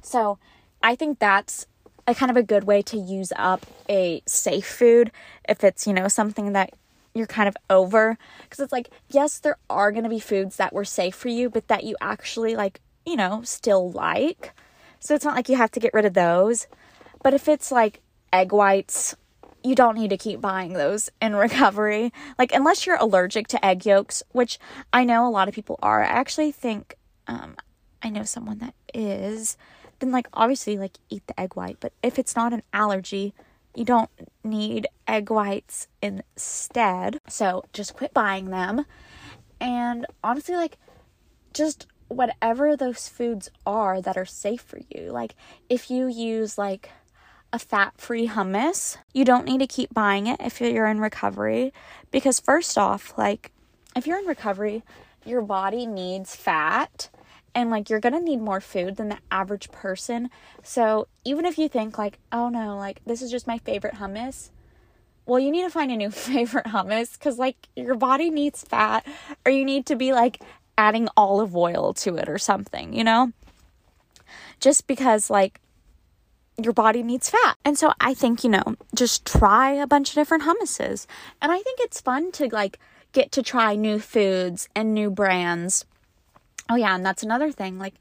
So 0.00 0.38
I 0.82 0.96
think 0.96 1.20
that's 1.20 1.66
a 2.08 2.16
kind 2.16 2.30
of 2.30 2.36
a 2.36 2.42
good 2.42 2.64
way 2.64 2.82
to 2.82 2.96
use 2.96 3.32
up 3.36 3.64
a 3.88 4.22
safe 4.26 4.66
food 4.66 5.12
if 5.48 5.62
it's, 5.62 5.86
you 5.86 5.92
know, 5.92 6.08
something 6.08 6.52
that 6.52 6.70
you're 7.14 7.26
kind 7.26 7.48
of 7.48 7.56
over. 7.70 8.18
Because 8.42 8.60
it's 8.60 8.72
like, 8.72 8.90
yes, 9.08 9.38
there 9.38 9.56
are 9.68 9.92
going 9.92 10.04
to 10.04 10.10
be 10.10 10.20
foods 10.20 10.56
that 10.56 10.72
were 10.72 10.84
safe 10.84 11.14
for 11.14 11.28
you, 11.28 11.50
but 11.50 11.68
that 11.68 11.84
you 11.84 11.96
actually 12.00 12.56
like, 12.56 12.80
you 13.04 13.16
know, 13.16 13.42
still 13.44 13.90
like. 13.90 14.52
So 15.00 15.14
it's 15.14 15.24
not 15.24 15.34
like 15.34 15.48
you 15.48 15.56
have 15.56 15.70
to 15.72 15.80
get 15.80 15.94
rid 15.94 16.04
of 16.04 16.14
those. 16.14 16.66
But 17.22 17.34
if 17.34 17.48
it's 17.48 17.72
like 17.72 18.00
egg 18.32 18.52
whites, 18.52 19.16
you 19.64 19.74
don't 19.74 19.96
need 19.96 20.10
to 20.10 20.16
keep 20.16 20.40
buying 20.40 20.72
those 20.72 21.10
in 21.20 21.34
recovery. 21.36 22.12
Like, 22.38 22.52
unless 22.52 22.86
you're 22.86 22.96
allergic 22.96 23.48
to 23.48 23.64
egg 23.64 23.86
yolks, 23.86 24.22
which 24.32 24.58
I 24.92 25.04
know 25.04 25.26
a 25.26 25.30
lot 25.30 25.48
of 25.48 25.54
people 25.54 25.78
are. 25.82 26.02
I 26.02 26.08
actually 26.08 26.52
think, 26.52 26.96
um, 27.26 27.56
I 28.02 28.10
know 28.10 28.24
someone 28.24 28.58
that 28.58 28.74
is 28.92 29.56
then 30.02 30.10
like 30.10 30.28
obviously 30.32 30.76
like 30.76 30.98
eat 31.08 31.26
the 31.26 31.40
egg 31.40 31.54
white. 31.54 31.78
But 31.80 31.92
if 32.02 32.18
it's 32.18 32.36
not 32.36 32.52
an 32.52 32.62
allergy, 32.72 33.32
you 33.74 33.84
don't 33.84 34.10
need 34.44 34.86
egg 35.06 35.30
whites 35.30 35.88
instead. 36.02 37.20
So 37.28 37.64
just 37.72 37.94
quit 37.94 38.12
buying 38.12 38.50
them. 38.50 38.84
And 39.60 40.06
honestly, 40.22 40.56
like 40.56 40.78
just 41.54 41.86
whatever 42.08 42.76
those 42.76 43.08
foods 43.08 43.50
are 43.66 44.02
that 44.02 44.16
are 44.16 44.24
safe 44.24 44.60
for 44.60 44.80
you. 44.90 45.10
Like 45.10 45.34
if 45.68 45.90
you 45.90 46.08
use 46.08 46.58
like 46.58 46.90
a 47.52 47.58
fat 47.58 47.94
free 47.98 48.28
hummus, 48.28 48.96
you 49.12 49.24
don't 49.24 49.44
need 49.44 49.58
to 49.58 49.66
keep 49.66 49.92
buying 49.92 50.26
it 50.26 50.40
if 50.40 50.60
you're 50.60 50.86
in 50.86 51.00
recovery. 51.00 51.72
Because, 52.10 52.40
first 52.40 52.78
off, 52.78 53.16
like 53.18 53.52
if 53.94 54.06
you're 54.06 54.18
in 54.18 54.26
recovery, 54.26 54.82
your 55.24 55.42
body 55.42 55.86
needs 55.86 56.34
fat 56.34 57.10
and 57.54 57.70
like 57.70 57.90
you're 57.90 58.00
gonna 58.00 58.20
need 58.20 58.40
more 58.40 58.60
food 58.60 58.96
than 58.96 59.08
the 59.08 59.18
average 59.30 59.70
person. 59.70 60.30
So 60.62 61.08
even 61.24 61.44
if 61.44 61.58
you 61.58 61.68
think 61.68 61.98
like, 61.98 62.18
oh 62.30 62.48
no, 62.48 62.76
like 62.76 63.00
this 63.04 63.22
is 63.22 63.30
just 63.30 63.46
my 63.46 63.58
favorite 63.58 63.94
hummus, 63.94 64.50
well, 65.26 65.38
you 65.38 65.50
need 65.50 65.62
to 65.62 65.70
find 65.70 65.90
a 65.90 65.96
new 65.96 66.10
favorite 66.10 66.66
hummus 66.66 67.12
because 67.18 67.38
like 67.38 67.68
your 67.76 67.94
body 67.94 68.30
needs 68.30 68.62
fat, 68.62 69.06
or 69.44 69.52
you 69.52 69.64
need 69.64 69.86
to 69.86 69.96
be 69.96 70.12
like 70.12 70.40
adding 70.78 71.08
olive 71.16 71.54
oil 71.56 71.92
to 71.94 72.16
it 72.16 72.28
or 72.28 72.38
something, 72.38 72.92
you 72.92 73.04
know? 73.04 73.32
Just 74.60 74.86
because 74.86 75.30
like 75.30 75.60
your 76.62 76.72
body 76.72 77.02
needs 77.02 77.30
fat. 77.30 77.56
And 77.64 77.78
so 77.78 77.92
I 78.00 78.14
think, 78.14 78.44
you 78.44 78.50
know, 78.50 78.76
just 78.94 79.24
try 79.24 79.72
a 79.72 79.86
bunch 79.86 80.10
of 80.10 80.14
different 80.14 80.44
hummuses. 80.44 81.06
And 81.40 81.50
I 81.52 81.60
think 81.60 81.80
it's 81.80 82.00
fun 82.00 82.32
to 82.32 82.48
like 82.52 82.78
get 83.12 83.32
to 83.32 83.42
try 83.42 83.74
new 83.74 83.98
foods 83.98 84.68
and 84.74 84.94
new 84.94 85.10
brands 85.10 85.84
Oh 86.72 86.76
yeah, 86.76 86.94
and 86.94 87.04
that's 87.04 87.22
another 87.22 87.52
thing. 87.52 87.78
Like 87.78 87.96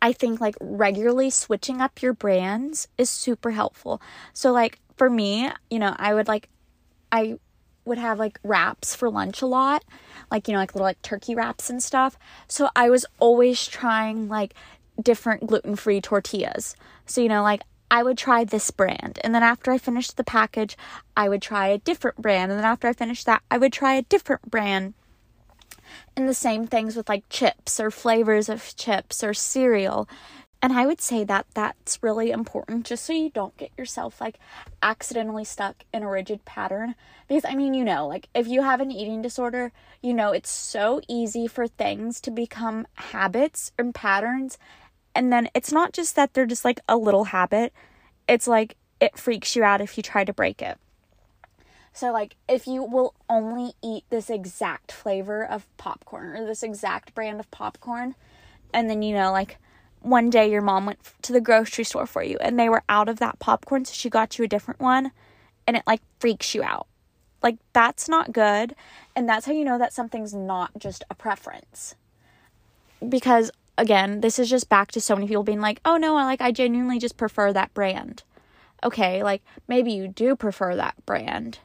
I 0.00 0.14
think 0.14 0.40
like 0.40 0.56
regularly 0.58 1.28
switching 1.28 1.82
up 1.82 2.00
your 2.00 2.14
brands 2.14 2.88
is 2.96 3.10
super 3.10 3.50
helpful. 3.50 4.00
So 4.32 4.52
like 4.52 4.78
for 4.96 5.10
me, 5.10 5.50
you 5.68 5.78
know, 5.78 5.94
I 5.98 6.14
would 6.14 6.26
like 6.26 6.48
I 7.12 7.38
would 7.84 7.98
have 7.98 8.18
like 8.18 8.38
wraps 8.42 8.94
for 8.94 9.10
lunch 9.10 9.42
a 9.42 9.46
lot. 9.46 9.84
Like, 10.30 10.48
you 10.48 10.54
know, 10.54 10.60
like 10.60 10.74
little 10.74 10.86
like 10.86 11.02
turkey 11.02 11.34
wraps 11.34 11.68
and 11.68 11.82
stuff. 11.82 12.18
So 12.48 12.70
I 12.74 12.88
was 12.88 13.04
always 13.18 13.66
trying 13.66 14.28
like 14.28 14.54
different 15.00 15.46
gluten-free 15.46 16.00
tortillas. 16.00 16.74
So, 17.04 17.20
you 17.20 17.28
know, 17.28 17.42
like 17.42 17.64
I 17.90 18.02
would 18.02 18.16
try 18.16 18.44
this 18.44 18.70
brand. 18.70 19.18
And 19.22 19.34
then 19.34 19.42
after 19.42 19.70
I 19.72 19.78
finished 19.78 20.16
the 20.16 20.24
package, 20.24 20.74
I 21.18 21.28
would 21.28 21.42
try 21.42 21.66
a 21.66 21.78
different 21.78 22.16
brand. 22.16 22.50
And 22.50 22.58
then 22.58 22.66
after 22.66 22.88
I 22.88 22.94
finished 22.94 23.26
that, 23.26 23.42
I 23.50 23.58
would 23.58 23.74
try 23.74 23.94
a 23.94 24.02
different 24.02 24.50
brand. 24.50 24.94
And 26.16 26.28
the 26.28 26.34
same 26.34 26.66
things 26.66 26.96
with 26.96 27.08
like 27.08 27.28
chips 27.28 27.78
or 27.80 27.90
flavors 27.90 28.48
of 28.48 28.74
chips 28.76 29.22
or 29.22 29.34
cereal. 29.34 30.08
And 30.62 30.72
I 30.72 30.86
would 30.86 31.00
say 31.00 31.22
that 31.24 31.46
that's 31.54 32.02
really 32.02 32.30
important 32.30 32.86
just 32.86 33.04
so 33.04 33.12
you 33.12 33.30
don't 33.30 33.56
get 33.56 33.70
yourself 33.76 34.20
like 34.20 34.38
accidentally 34.82 35.44
stuck 35.44 35.84
in 35.92 36.02
a 36.02 36.08
rigid 36.08 36.44
pattern. 36.44 36.94
Because 37.28 37.44
I 37.44 37.54
mean, 37.54 37.74
you 37.74 37.84
know, 37.84 38.06
like 38.06 38.28
if 38.34 38.48
you 38.48 38.62
have 38.62 38.80
an 38.80 38.90
eating 38.90 39.22
disorder, 39.22 39.72
you 40.02 40.14
know, 40.14 40.32
it's 40.32 40.50
so 40.50 41.00
easy 41.08 41.46
for 41.46 41.68
things 41.68 42.20
to 42.22 42.30
become 42.30 42.86
habits 42.94 43.72
and 43.78 43.94
patterns. 43.94 44.58
And 45.14 45.32
then 45.32 45.48
it's 45.54 45.72
not 45.72 45.92
just 45.92 46.16
that 46.16 46.34
they're 46.34 46.46
just 46.46 46.64
like 46.64 46.80
a 46.88 46.96
little 46.96 47.24
habit, 47.24 47.72
it's 48.28 48.46
like 48.46 48.76
it 49.00 49.18
freaks 49.18 49.54
you 49.56 49.62
out 49.62 49.80
if 49.80 49.96
you 49.96 50.02
try 50.02 50.24
to 50.24 50.32
break 50.32 50.62
it. 50.62 50.78
So, 51.96 52.12
like, 52.12 52.36
if 52.46 52.66
you 52.66 52.82
will 52.82 53.14
only 53.30 53.72
eat 53.82 54.04
this 54.10 54.28
exact 54.28 54.92
flavor 54.92 55.42
of 55.42 55.66
popcorn 55.78 56.36
or 56.36 56.44
this 56.44 56.62
exact 56.62 57.14
brand 57.14 57.40
of 57.40 57.50
popcorn, 57.50 58.14
and 58.74 58.90
then, 58.90 59.00
you 59.00 59.14
know, 59.14 59.32
like, 59.32 59.56
one 60.02 60.28
day 60.28 60.50
your 60.50 60.60
mom 60.60 60.84
went 60.84 60.98
to 61.22 61.32
the 61.32 61.40
grocery 61.40 61.84
store 61.84 62.06
for 62.06 62.22
you 62.22 62.36
and 62.42 62.60
they 62.60 62.68
were 62.68 62.82
out 62.90 63.08
of 63.08 63.18
that 63.20 63.38
popcorn, 63.38 63.86
so 63.86 63.94
she 63.94 64.10
got 64.10 64.36
you 64.36 64.44
a 64.44 64.48
different 64.48 64.78
one, 64.78 65.10
and 65.66 65.74
it 65.74 65.84
like 65.86 66.02
freaks 66.20 66.54
you 66.54 66.62
out. 66.62 66.86
Like, 67.42 67.56
that's 67.72 68.10
not 68.10 68.30
good. 68.30 68.74
And 69.16 69.26
that's 69.26 69.46
how 69.46 69.52
you 69.52 69.64
know 69.64 69.78
that 69.78 69.94
something's 69.94 70.34
not 70.34 70.72
just 70.76 71.02
a 71.08 71.14
preference. 71.14 71.94
Because, 73.08 73.50
again, 73.78 74.20
this 74.20 74.38
is 74.38 74.50
just 74.50 74.68
back 74.68 74.92
to 74.92 75.00
so 75.00 75.14
many 75.14 75.28
people 75.28 75.44
being 75.44 75.62
like, 75.62 75.80
oh 75.86 75.96
no, 75.96 76.12
like, 76.12 76.42
I 76.42 76.52
genuinely 76.52 76.98
just 76.98 77.16
prefer 77.16 77.54
that 77.54 77.72
brand. 77.72 78.22
Okay, 78.84 79.22
like, 79.22 79.42
maybe 79.66 79.92
you 79.92 80.08
do 80.08 80.36
prefer 80.36 80.76
that 80.76 80.94
brand 81.06 81.60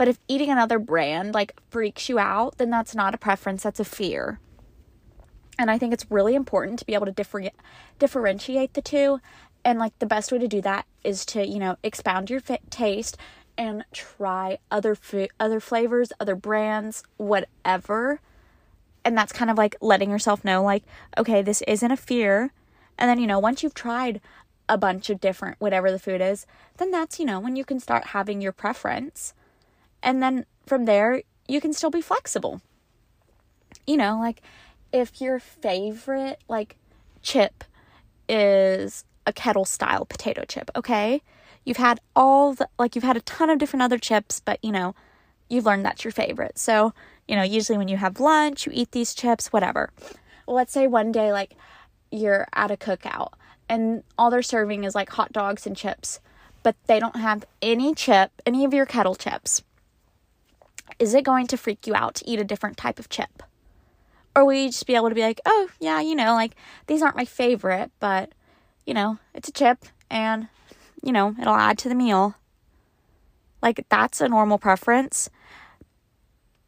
but 0.00 0.08
if 0.08 0.18
eating 0.28 0.48
another 0.48 0.78
brand 0.78 1.34
like 1.34 1.60
freaks 1.68 2.08
you 2.08 2.18
out, 2.18 2.56
then 2.56 2.70
that's 2.70 2.94
not 2.94 3.14
a 3.14 3.18
preference, 3.18 3.62
that's 3.62 3.80
a 3.80 3.84
fear. 3.84 4.40
And 5.58 5.70
I 5.70 5.76
think 5.76 5.92
it's 5.92 6.06
really 6.08 6.34
important 6.34 6.78
to 6.78 6.86
be 6.86 6.94
able 6.94 7.04
to 7.04 7.12
differ- 7.12 7.50
differentiate 7.98 8.72
the 8.72 8.80
two. 8.80 9.20
And 9.62 9.78
like 9.78 9.92
the 9.98 10.06
best 10.06 10.32
way 10.32 10.38
to 10.38 10.48
do 10.48 10.62
that 10.62 10.86
is 11.04 11.26
to, 11.26 11.46
you 11.46 11.58
know, 11.58 11.76
expound 11.82 12.30
your 12.30 12.40
fit 12.40 12.70
taste 12.70 13.18
and 13.58 13.84
try 13.92 14.56
other 14.70 14.94
food, 14.94 15.28
other 15.38 15.60
flavors, 15.60 16.14
other 16.18 16.34
brands, 16.34 17.02
whatever. 17.18 18.22
And 19.04 19.18
that's 19.18 19.34
kind 19.34 19.50
of 19.50 19.58
like 19.58 19.76
letting 19.82 20.10
yourself 20.10 20.42
know 20.46 20.62
like, 20.62 20.84
okay, 21.18 21.42
this 21.42 21.60
isn't 21.68 21.90
a 21.92 21.96
fear. 21.98 22.54
And 22.96 23.10
then, 23.10 23.20
you 23.20 23.26
know, 23.26 23.38
once 23.38 23.62
you've 23.62 23.74
tried 23.74 24.22
a 24.66 24.78
bunch 24.78 25.10
of 25.10 25.20
different 25.20 25.60
whatever 25.60 25.90
the 25.90 25.98
food 25.98 26.22
is, 26.22 26.46
then 26.78 26.90
that's, 26.90 27.18
you 27.18 27.26
know, 27.26 27.38
when 27.38 27.54
you 27.54 27.66
can 27.66 27.78
start 27.78 28.06
having 28.06 28.40
your 28.40 28.52
preference. 28.52 29.34
And 30.02 30.22
then 30.22 30.46
from 30.66 30.84
there, 30.84 31.22
you 31.48 31.60
can 31.60 31.72
still 31.72 31.90
be 31.90 32.00
flexible. 32.00 32.60
You 33.86 33.96
know, 33.96 34.18
like 34.18 34.40
if 34.92 35.20
your 35.20 35.38
favorite 35.38 36.40
like 36.48 36.76
chip 37.22 37.64
is 38.28 39.04
a 39.26 39.32
kettle 39.32 39.64
style 39.64 40.04
potato 40.04 40.44
chip, 40.44 40.70
okay? 40.76 41.22
You've 41.64 41.76
had 41.76 42.00
all 42.16 42.54
the 42.54 42.68
like 42.78 42.94
you've 42.94 43.04
had 43.04 43.16
a 43.16 43.22
ton 43.22 43.50
of 43.50 43.58
different 43.58 43.82
other 43.82 43.98
chips, 43.98 44.40
but 44.40 44.58
you 44.62 44.72
know, 44.72 44.94
you've 45.48 45.66
learned 45.66 45.84
that's 45.84 46.04
your 46.04 46.12
favorite. 46.12 46.58
So, 46.58 46.94
you 47.28 47.36
know, 47.36 47.42
usually 47.42 47.78
when 47.78 47.88
you 47.88 47.96
have 47.96 48.20
lunch, 48.20 48.66
you 48.66 48.72
eat 48.74 48.92
these 48.92 49.14
chips, 49.14 49.52
whatever. 49.52 49.90
Well, 50.46 50.56
let's 50.56 50.72
say 50.72 50.86
one 50.86 51.12
day 51.12 51.32
like 51.32 51.56
you're 52.10 52.46
at 52.54 52.70
a 52.70 52.76
cookout 52.76 53.32
and 53.68 54.02
all 54.16 54.30
they're 54.30 54.42
serving 54.42 54.84
is 54.84 54.94
like 54.94 55.10
hot 55.10 55.32
dogs 55.32 55.66
and 55.66 55.76
chips, 55.76 56.20
but 56.62 56.76
they 56.86 56.98
don't 56.98 57.16
have 57.16 57.44
any 57.62 57.94
chip, 57.94 58.30
any 58.46 58.64
of 58.64 58.74
your 58.74 58.86
kettle 58.86 59.14
chips 59.14 59.62
is 60.98 61.14
it 61.14 61.24
going 61.24 61.46
to 61.48 61.56
freak 61.56 61.86
you 61.86 61.94
out 61.94 62.14
to 62.16 62.28
eat 62.28 62.40
a 62.40 62.44
different 62.44 62.76
type 62.76 62.98
of 62.98 63.08
chip? 63.08 63.42
Or 64.34 64.44
will 64.44 64.54
you 64.54 64.68
just 64.68 64.86
be 64.86 64.94
able 64.94 65.08
to 65.08 65.14
be 65.14 65.22
like, 65.22 65.40
oh, 65.44 65.68
yeah, 65.80 66.00
you 66.00 66.14
know, 66.14 66.34
like 66.34 66.54
these 66.86 67.02
aren't 67.02 67.16
my 67.16 67.24
favorite, 67.24 67.90
but, 67.98 68.32
you 68.86 68.94
know, 68.94 69.18
it's 69.34 69.48
a 69.48 69.52
chip 69.52 69.84
and, 70.10 70.48
you 71.02 71.12
know, 71.12 71.34
it'll 71.40 71.54
add 71.54 71.78
to 71.78 71.88
the 71.88 71.94
meal. 71.94 72.34
Like, 73.62 73.84
that's 73.88 74.20
a 74.20 74.28
normal 74.28 74.58
preference. 74.58 75.28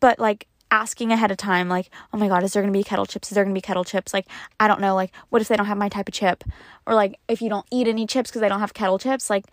But, 0.01 0.19
like, 0.19 0.47
asking 0.71 1.13
ahead 1.13 1.31
of 1.31 1.37
time, 1.37 1.69
like, 1.69 1.91
oh 2.13 2.19
my 2.19 2.29
God, 2.29 2.43
is 2.43 2.53
there 2.53 2.63
gonna 2.63 2.73
be 2.73 2.83
kettle 2.83 3.07
chips? 3.07 3.31
Is 3.31 3.35
there 3.35 3.45
gonna 3.45 3.55
be 3.55 3.61
kettle 3.61 3.85
chips? 3.85 4.13
Like, 4.13 4.27
I 4.59 4.67
don't 4.67 4.81
know. 4.81 4.95
Like, 4.95 5.13
what 5.29 5.41
if 5.41 5.49
they 5.49 5.57
don't 5.57 5.67
have 5.67 5.79
my 5.79 5.89
type 5.89 6.09
of 6.09 6.15
chip? 6.15 6.45
Or, 6.87 6.95
like, 6.95 7.19
if 7.29 7.41
you 7.41 7.49
don't 7.49 7.67
eat 7.71 7.87
any 7.87 8.07
chips 8.07 8.31
because 8.31 8.41
they 8.41 8.49
don't 8.49 8.61
have 8.61 8.75
kettle 8.75 8.99
chips, 8.99 9.31
like, 9.31 9.47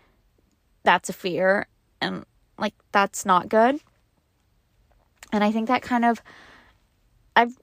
that's 0.83 1.09
a 1.09 1.13
fear. 1.13 1.67
And, 2.01 2.25
like, 2.57 2.73
that's 2.91 3.25
not 3.25 3.49
good. 3.49 3.79
And 5.31 5.43
I 5.43 5.51
think 5.51 5.67
that 5.67 5.81
kind 5.81 6.05
of 6.05 6.21
I've 7.35 7.57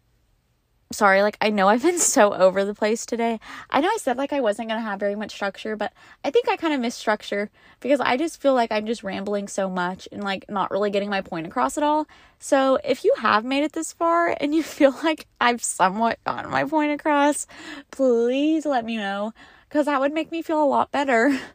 sorry, 0.92 1.22
like 1.22 1.37
I 1.40 1.50
know 1.50 1.68
I've 1.68 1.83
been 1.83 1.98
so 2.16 2.33
over 2.33 2.64
the 2.64 2.74
place 2.74 3.07
today. 3.07 3.40
I 3.70 3.81
know 3.81 3.88
I 3.88 3.98
said 4.00 4.16
like 4.16 4.33
I 4.33 4.40
wasn't 4.40 4.68
going 4.68 4.81
to 4.81 4.88
have 4.88 5.00
very 5.00 5.14
much 5.14 5.33
structure, 5.33 5.76
but 5.76 5.92
I 6.24 6.31
think 6.31 6.48
I 6.48 6.57
kind 6.57 6.74
of 6.74 6.81
miss 6.81 6.94
structure 6.94 7.50
because 7.81 8.00
I 8.00 8.16
just 8.16 8.40
feel 8.40 8.55
like 8.55 8.72
I'm 8.72 8.87
just 8.87 9.02
rambling 9.02 9.48
so 9.48 9.68
much 9.68 10.09
and 10.12 10.22
like 10.22 10.48
not 10.48 10.70
really 10.70 10.90
getting 10.90 11.11
my 11.11 11.20
point 11.20 11.46
across 11.46 11.76
at 11.76 11.85
all. 11.85 12.07
So, 12.38 12.79
if 12.85 13.05
you 13.05 13.14
have 13.18 13.44
made 13.44 13.64
it 13.64 13.72
this 13.72 13.92
far 13.92 14.37
and 14.40 14.55
you 14.55 14.62
feel 14.62 14.94
like 15.02 15.26
I've 15.40 15.62
somewhat 15.62 16.18
gotten 16.24 16.50
my 16.50 16.64
point 16.64 16.92
across, 16.92 17.46
please 17.90 18.66
let 18.66 18.85
me 18.85 18.96
know 18.96 19.33
cuz 19.68 19.87
that 19.87 20.00
would 20.00 20.12
make 20.12 20.31
me 20.31 20.42
feel 20.42 20.62
a 20.62 20.64
lot 20.64 20.90
better. 20.90 21.38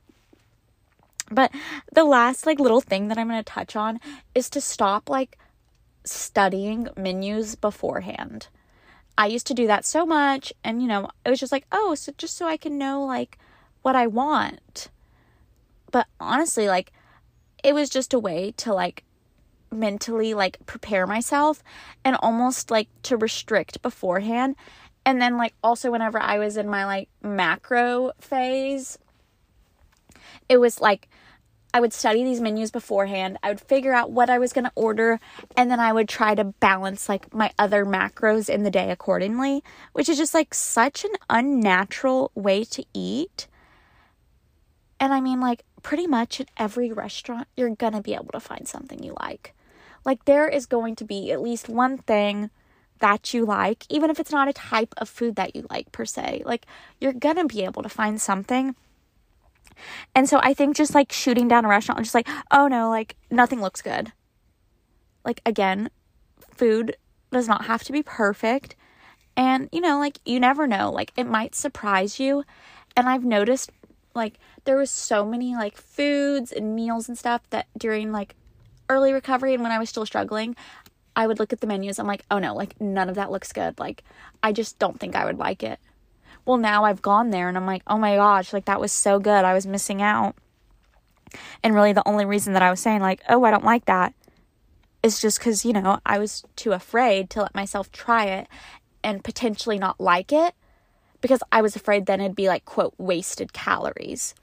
But 1.34 1.54
the 1.94 2.04
last 2.04 2.46
like 2.46 2.60
little 2.60 2.82
thing 2.82 3.08
that 3.08 3.18
I'm 3.18 3.30
going 3.30 3.40
to 3.42 3.44
touch 3.50 3.78
on 3.78 4.02
is 4.36 4.50
to 4.50 4.60
stop 4.60 5.10
like 5.10 5.38
studying 6.04 6.88
menus 6.98 7.56
beforehand. 7.56 8.48
I 9.18 9.28
used 9.28 9.48
to 9.48 9.54
do 9.54 9.68
that 9.68 9.86
so 9.86 10.06
much 10.06 10.54
and 10.64 10.82
you 10.82 10.88
know, 10.88 11.10
it 11.26 11.30
was 11.30 11.40
just 11.40 11.52
like, 11.52 11.66
"Oh, 11.72 11.96
so 11.96 12.12
just 12.18 12.36
so 12.38 12.48
I 12.48 12.58
can 12.58 12.78
know 12.78 13.04
like 13.04 13.38
what 13.82 13.96
I 13.96 14.08
want." 14.08 14.90
But 15.92 16.08
honestly, 16.20 16.68
like 16.68 16.92
it 17.64 17.74
was 17.74 17.90
just 17.90 18.14
a 18.14 18.20
way 18.20 18.54
to 18.58 18.74
like 18.74 19.04
mentally 19.72 20.34
like 20.34 20.66
prepare 20.66 21.08
myself 21.08 21.64
and 22.04 22.16
almost 22.18 22.72
like 22.72 22.90
to 23.04 23.18
restrict 23.18 23.82
beforehand. 23.82 24.56
And 25.06 25.22
then 25.22 25.38
like 25.38 25.54
also 25.64 25.92
whenever 25.92 26.20
I 26.20 26.38
was 26.38 26.58
in 26.58 26.70
my 26.70 26.86
like 26.86 27.10
macro 27.22 28.12
phase, 28.20 28.98
it 30.50 30.58
was 30.58 30.82
like 30.82 31.08
I 31.74 31.80
would 31.80 31.94
study 31.94 32.24
these 32.24 32.42
menus 32.42 32.72
beforehand. 32.72 33.38
I 33.44 33.50
would 33.50 33.62
figure 33.62 33.94
out 33.94 34.12
what 34.12 34.30
I 34.30 34.40
was 34.40 34.54
going 34.54 34.66
to 34.66 34.72
order 34.76 35.20
and 35.56 35.72
then 35.72 35.80
I 35.80 35.94
would 35.94 36.10
try 36.10 36.36
to 36.36 36.44
balance 36.44 37.08
like 37.08 37.34
my 37.34 37.52
other 37.58 37.86
macros 37.86 38.50
in 38.50 38.64
the 38.64 38.72
day 38.72 38.92
accordingly, 38.92 39.64
which 39.94 40.10
is 40.10 40.18
just 40.18 40.34
like 40.34 40.54
such 40.54 41.06
an 41.06 41.12
unnatural 41.30 42.32
way 42.36 42.64
to 42.66 42.84
eat. 42.94 43.48
And 45.00 45.14
I 45.14 45.22
mean 45.22 45.40
like 45.40 45.64
pretty 45.82 46.08
much 46.08 46.42
at 46.42 46.50
every 46.58 46.92
restaurant 46.92 47.48
you're 47.56 47.76
going 47.76 47.94
to 47.94 48.02
be 48.02 48.14
able 48.14 48.32
to 48.34 48.40
find 48.40 48.68
something 48.68 49.02
you 49.02 49.16
like. 49.22 49.54
Like 50.04 50.26
there 50.26 50.48
is 50.48 50.66
going 50.66 50.96
to 50.98 51.06
be 51.06 51.32
at 51.32 51.42
least 51.42 51.70
one 51.70 51.98
thing 51.98 52.50
that 53.00 53.34
you 53.34 53.46
like, 53.46 53.86
even 53.90 54.10
if 54.10 54.20
it's 54.20 54.32
not 54.32 54.48
a 54.48 54.54
type 54.54 54.94
of 54.98 55.10
food 55.10 55.36
that 55.36 55.56
you 55.56 55.66
like 55.70 55.92
per 55.92 56.06
se. 56.06 56.44
Like 56.46 56.66
you're 57.00 57.14
going 57.14 57.38
to 57.38 57.46
be 57.46 57.64
able 57.64 57.82
to 57.84 57.90
find 57.90 58.22
something 58.22 58.76
and 60.16 60.28
so 60.28 60.40
I 60.42 60.54
think 60.54 60.76
just 60.76 60.96
like 60.96 61.12
shooting 61.12 61.48
down 61.48 61.66
a 61.66 61.68
restaurant 61.68 62.00
and 62.00 62.06
just 62.06 62.16
like, 62.16 62.28
oh 62.52 62.68
no, 62.68 62.90
like 62.90 63.16
nothing 63.30 63.62
looks 63.62 63.82
good. 63.82 64.12
Like 65.26 65.42
again, 65.46 65.90
food 66.56 66.96
does 67.32 67.48
not 67.48 67.66
have 67.66 67.84
to 67.84 67.92
be 67.92 68.04
perfect. 68.04 68.76
And 69.38 69.70
you 69.72 69.82
know, 69.82 70.00
like 70.00 70.20
you 70.26 70.40
never 70.40 70.68
know, 70.68 70.92
like 70.92 71.12
it 71.16 71.28
might 71.28 71.56
surprise 71.56 72.20
you. 72.20 72.44
And 72.96 73.08
I've 73.08 73.24
noticed 73.24 73.72
like 74.14 74.40
there 74.66 74.78
was 74.78 74.92
so 74.92 75.26
many 75.26 75.56
like 75.56 75.78
foods 75.78 76.52
and 76.52 76.76
meals 76.76 77.08
and 77.08 77.18
stuff 77.18 77.42
that 77.50 77.68
during 77.78 78.12
like 78.12 78.36
early 78.90 79.14
recovery 79.14 79.54
and 79.54 79.64
when 79.64 79.72
I 79.72 79.80
was 79.80 79.90
still 79.90 80.06
struggling, 80.06 80.56
I 81.16 81.28
would 81.28 81.40
look 81.40 81.54
at 81.54 81.62
the 81.62 81.68
menus. 81.68 82.00
I'm 82.00 82.08
like, 82.08 82.26
oh 82.30 82.40
no, 82.40 82.54
like 82.56 82.80
none 82.82 83.10
of 83.10 83.16
that 83.16 83.32
looks 83.32 83.54
good. 83.54 83.80
Like 83.80 84.04
I 84.44 84.52
just 84.52 84.80
don't 84.80 85.00
think 85.00 85.16
I 85.16 85.26
would 85.26 85.38
like 85.38 85.64
it 85.64 85.80
well, 86.46 86.58
now 86.58 86.86
I've 86.86 87.02
gone 87.02 87.30
there 87.30 87.48
and 87.48 87.58
I'm 87.58 87.66
like, 87.66 87.84
oh 87.88 87.98
my 87.98 88.16
gosh, 88.16 88.54
like 88.54 88.66
that 88.66 88.80
was 88.80 88.92
so 88.92 89.20
good. 89.20 89.46
I 89.46 89.54
was 89.54 89.68
missing 89.68 90.02
out. 90.02 90.36
And 91.64 91.74
really, 91.74 91.94
the 91.94 92.08
only 92.08 92.26
reason 92.26 92.54
that 92.54 92.62
I 92.62 92.70
was 92.70 92.80
saying, 92.80 93.02
like, 93.02 93.22
oh, 93.30 93.44
I 93.44 93.52
don't 93.52 93.64
like 93.64 93.86
that 93.86 94.14
is 95.04 95.20
just 95.20 95.40
because, 95.40 95.66
you 95.66 95.74
know, 95.74 96.00
I 96.06 96.20
was 96.20 96.44
too 96.56 96.74
afraid 96.74 97.30
to 97.32 97.42
let 97.42 97.56
myself 97.56 97.92
try 97.92 98.26
it 98.26 98.48
and 99.04 99.24
potentially 99.24 99.80
not 99.80 100.00
like 100.00 100.32
it 100.32 100.54
because 101.22 101.42
I 101.52 101.62
was 101.62 101.76
afraid 101.76 102.06
then 102.06 102.22
it'd 102.22 102.36
be 102.36 102.48
like, 102.48 102.66
quote, 102.66 102.94
wasted 102.98 103.54
calories. 103.54 104.36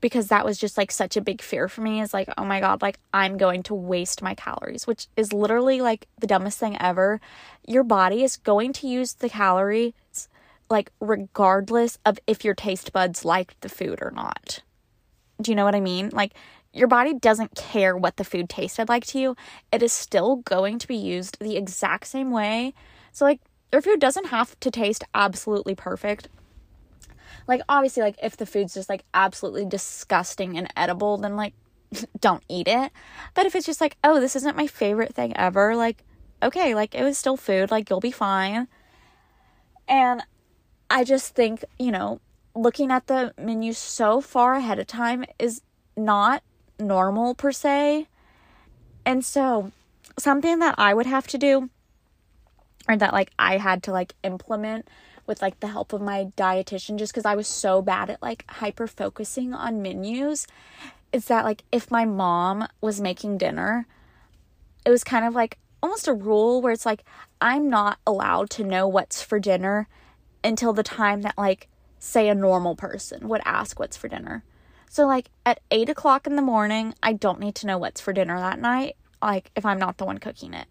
Because 0.00 0.28
that 0.28 0.46
was 0.46 0.56
just 0.56 0.78
like 0.78 0.90
such 0.90 1.16
a 1.16 1.20
big 1.20 1.42
fear 1.42 1.68
for 1.68 1.82
me 1.82 2.00
is 2.00 2.14
like, 2.14 2.30
oh 2.38 2.44
my 2.44 2.58
God, 2.60 2.80
like 2.80 2.98
I'm 3.12 3.36
going 3.36 3.62
to 3.64 3.74
waste 3.74 4.22
my 4.22 4.34
calories, 4.34 4.86
which 4.86 5.08
is 5.14 5.32
literally 5.32 5.82
like 5.82 6.06
the 6.18 6.26
dumbest 6.26 6.58
thing 6.58 6.80
ever. 6.80 7.20
Your 7.66 7.84
body 7.84 8.24
is 8.24 8.38
going 8.38 8.72
to 8.74 8.88
use 8.88 9.12
the 9.14 9.28
calories 9.28 9.92
like 10.70 10.90
regardless 11.00 11.98
of 12.06 12.18
if 12.26 12.44
your 12.44 12.54
taste 12.54 12.92
buds 12.92 13.24
liked 13.24 13.60
the 13.60 13.68
food 13.68 13.98
or 14.00 14.12
not. 14.12 14.60
Do 15.42 15.50
you 15.50 15.56
know 15.56 15.64
what 15.64 15.74
I 15.74 15.80
mean? 15.80 16.10
Like 16.12 16.32
your 16.72 16.88
body 16.88 17.14
doesn't 17.14 17.56
care 17.56 17.96
what 17.96 18.16
the 18.16 18.24
food 18.24 18.48
tasted 18.48 18.88
like 18.88 19.04
to 19.06 19.18
you. 19.18 19.36
It 19.72 19.82
is 19.82 19.92
still 19.92 20.36
going 20.36 20.78
to 20.78 20.88
be 20.88 20.96
used 20.96 21.38
the 21.40 21.56
exact 21.56 22.06
same 22.06 22.30
way. 22.30 22.72
So 23.12 23.24
like 23.24 23.40
your 23.72 23.82
food 23.82 24.00
doesn't 24.00 24.26
have 24.26 24.58
to 24.60 24.70
taste 24.70 25.04
absolutely 25.14 25.74
perfect. 25.74 26.28
Like 27.48 27.62
obviously 27.68 28.02
like 28.02 28.16
if 28.22 28.36
the 28.36 28.46
food's 28.46 28.74
just 28.74 28.88
like 28.88 29.04
absolutely 29.12 29.64
disgusting 29.64 30.56
and 30.56 30.68
edible 30.76 31.16
then 31.16 31.36
like 31.36 31.54
don't 32.20 32.44
eat 32.48 32.68
it. 32.68 32.92
But 33.34 33.46
if 33.46 33.56
it's 33.56 33.66
just 33.66 33.80
like, 33.80 33.96
"Oh, 34.04 34.20
this 34.20 34.36
isn't 34.36 34.56
my 34.56 34.66
favorite 34.66 35.14
thing 35.14 35.36
ever," 35.36 35.74
like 35.74 36.04
okay, 36.42 36.74
like 36.74 36.94
it 36.94 37.02
was 37.02 37.18
still 37.18 37.36
food, 37.36 37.70
like 37.70 37.90
you'll 37.90 38.00
be 38.00 38.12
fine. 38.12 38.68
And 39.88 40.22
I 40.90 41.04
just 41.04 41.34
think, 41.34 41.64
you 41.78 41.92
know, 41.92 42.20
looking 42.54 42.90
at 42.90 43.06
the 43.06 43.32
menu 43.38 43.72
so 43.72 44.20
far 44.20 44.54
ahead 44.54 44.80
of 44.80 44.88
time 44.88 45.24
is 45.38 45.62
not 45.96 46.42
normal 46.78 47.34
per 47.34 47.52
se. 47.52 48.08
And 49.06 49.24
so, 49.24 49.70
something 50.18 50.58
that 50.58 50.74
I 50.76 50.92
would 50.92 51.06
have 51.06 51.28
to 51.28 51.38
do 51.38 51.70
or 52.88 52.96
that 52.96 53.12
like 53.12 53.30
I 53.38 53.58
had 53.58 53.82
to 53.84 53.92
like 53.92 54.14
implement 54.24 54.88
with 55.26 55.40
like 55.40 55.60
the 55.60 55.68
help 55.68 55.92
of 55.92 56.00
my 56.00 56.32
dietitian 56.36 56.98
just 56.98 57.14
cuz 57.14 57.24
I 57.24 57.36
was 57.36 57.46
so 57.46 57.80
bad 57.80 58.10
at 58.10 58.22
like 58.22 58.44
hyper 58.48 58.86
focusing 58.86 59.54
on 59.54 59.80
menus 59.80 60.46
is 61.12 61.26
that 61.26 61.44
like 61.44 61.62
if 61.70 61.90
my 61.90 62.04
mom 62.04 62.66
was 62.80 63.00
making 63.00 63.38
dinner, 63.38 63.86
it 64.84 64.90
was 64.90 65.04
kind 65.04 65.24
of 65.24 65.34
like 65.34 65.58
almost 65.82 66.08
a 66.08 66.12
rule 66.12 66.60
where 66.60 66.72
it's 66.72 66.86
like 66.86 67.04
I'm 67.40 67.70
not 67.70 67.98
allowed 68.06 68.50
to 68.50 68.64
know 68.64 68.88
what's 68.88 69.22
for 69.22 69.38
dinner 69.38 69.88
until 70.42 70.72
the 70.72 70.82
time 70.82 71.22
that, 71.22 71.36
like, 71.38 71.68
say 71.98 72.28
a 72.28 72.34
normal 72.34 72.74
person 72.76 73.28
would 73.28 73.42
ask 73.44 73.78
what's 73.78 73.96
for 73.96 74.08
dinner. 74.08 74.42
So, 74.88 75.06
like, 75.06 75.30
at 75.46 75.60
eight 75.70 75.88
o'clock 75.88 76.26
in 76.26 76.36
the 76.36 76.42
morning, 76.42 76.94
I 77.02 77.12
don't 77.12 77.40
need 77.40 77.54
to 77.56 77.66
know 77.66 77.78
what's 77.78 78.00
for 78.00 78.12
dinner 78.12 78.38
that 78.38 78.58
night, 78.58 78.96
like, 79.22 79.50
if 79.54 79.64
I'm 79.64 79.78
not 79.78 79.98
the 79.98 80.04
one 80.04 80.18
cooking 80.18 80.54
it. 80.54 80.66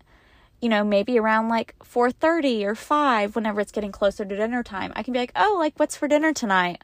You 0.62 0.68
know, 0.68 0.84
maybe 0.84 1.18
around 1.18 1.48
like 1.48 1.74
4:30 1.84 2.66
or 2.66 2.76
5 2.76 3.36
whenever 3.36 3.62
it's 3.62 3.72
getting 3.72 3.94
closer 3.94 4.26
to 4.26 4.36
dinner 4.36 4.62
time, 4.62 4.92
I 4.96 5.04
can 5.04 5.14
be 5.14 5.20
like, 5.20 5.32
"Oh, 5.36 5.56
like 5.58 5.74
what's 5.78 5.96
for 5.96 6.10
dinner 6.10 6.34
tonight?" 6.34 6.84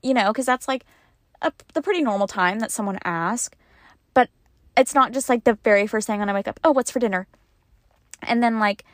You 0.00 0.14
know, 0.14 0.32
cuz 0.32 0.46
that's 0.46 0.68
like 0.68 0.84
a, 1.42 1.52
the 1.72 1.82
pretty 1.82 2.02
normal 2.02 2.28
time 2.28 2.60
that 2.60 2.70
someone 2.70 3.00
asks. 3.04 3.56
But 4.14 4.30
it's 4.76 4.94
not 4.94 5.10
just 5.10 5.28
like 5.28 5.42
the 5.42 5.58
very 5.64 5.88
first 5.88 6.06
thing 6.06 6.20
when 6.20 6.28
I 6.28 6.34
wake 6.34 6.46
up, 6.46 6.60
"Oh, 6.62 6.70
what's 6.70 6.92
for 6.92 7.00
dinner?" 7.00 7.26
And 8.22 8.42
then 8.42 8.60
like 8.60 8.84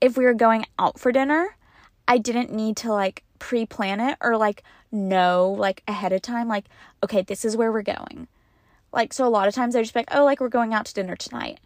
if 0.00 0.16
we 0.18 0.24
were 0.24 0.34
going 0.34 0.66
out 0.78 0.98
for 0.98 1.12
dinner, 1.12 1.56
I 2.06 2.18
didn't 2.18 2.52
need 2.52 2.76
to 2.78 2.92
like 2.92 3.24
pre 3.38 3.66
plan 3.66 4.00
it 4.00 4.16
or 4.20 4.36
like 4.36 4.62
know 4.92 5.54
like 5.58 5.82
ahead 5.88 6.12
of 6.12 6.22
time, 6.22 6.48
like, 6.48 6.66
okay, 7.02 7.22
this 7.22 7.44
is 7.44 7.56
where 7.56 7.72
we're 7.72 7.82
going. 7.82 8.28
Like, 8.92 9.12
so 9.12 9.26
a 9.26 9.28
lot 9.28 9.48
of 9.48 9.54
times 9.54 9.74
I 9.74 9.82
just 9.82 9.92
be 9.92 10.00
like, 10.00 10.14
oh, 10.14 10.24
like 10.24 10.40
we're 10.40 10.48
going 10.48 10.72
out 10.72 10.86
to 10.86 10.94
dinner 10.94 11.16
tonight. 11.16 11.58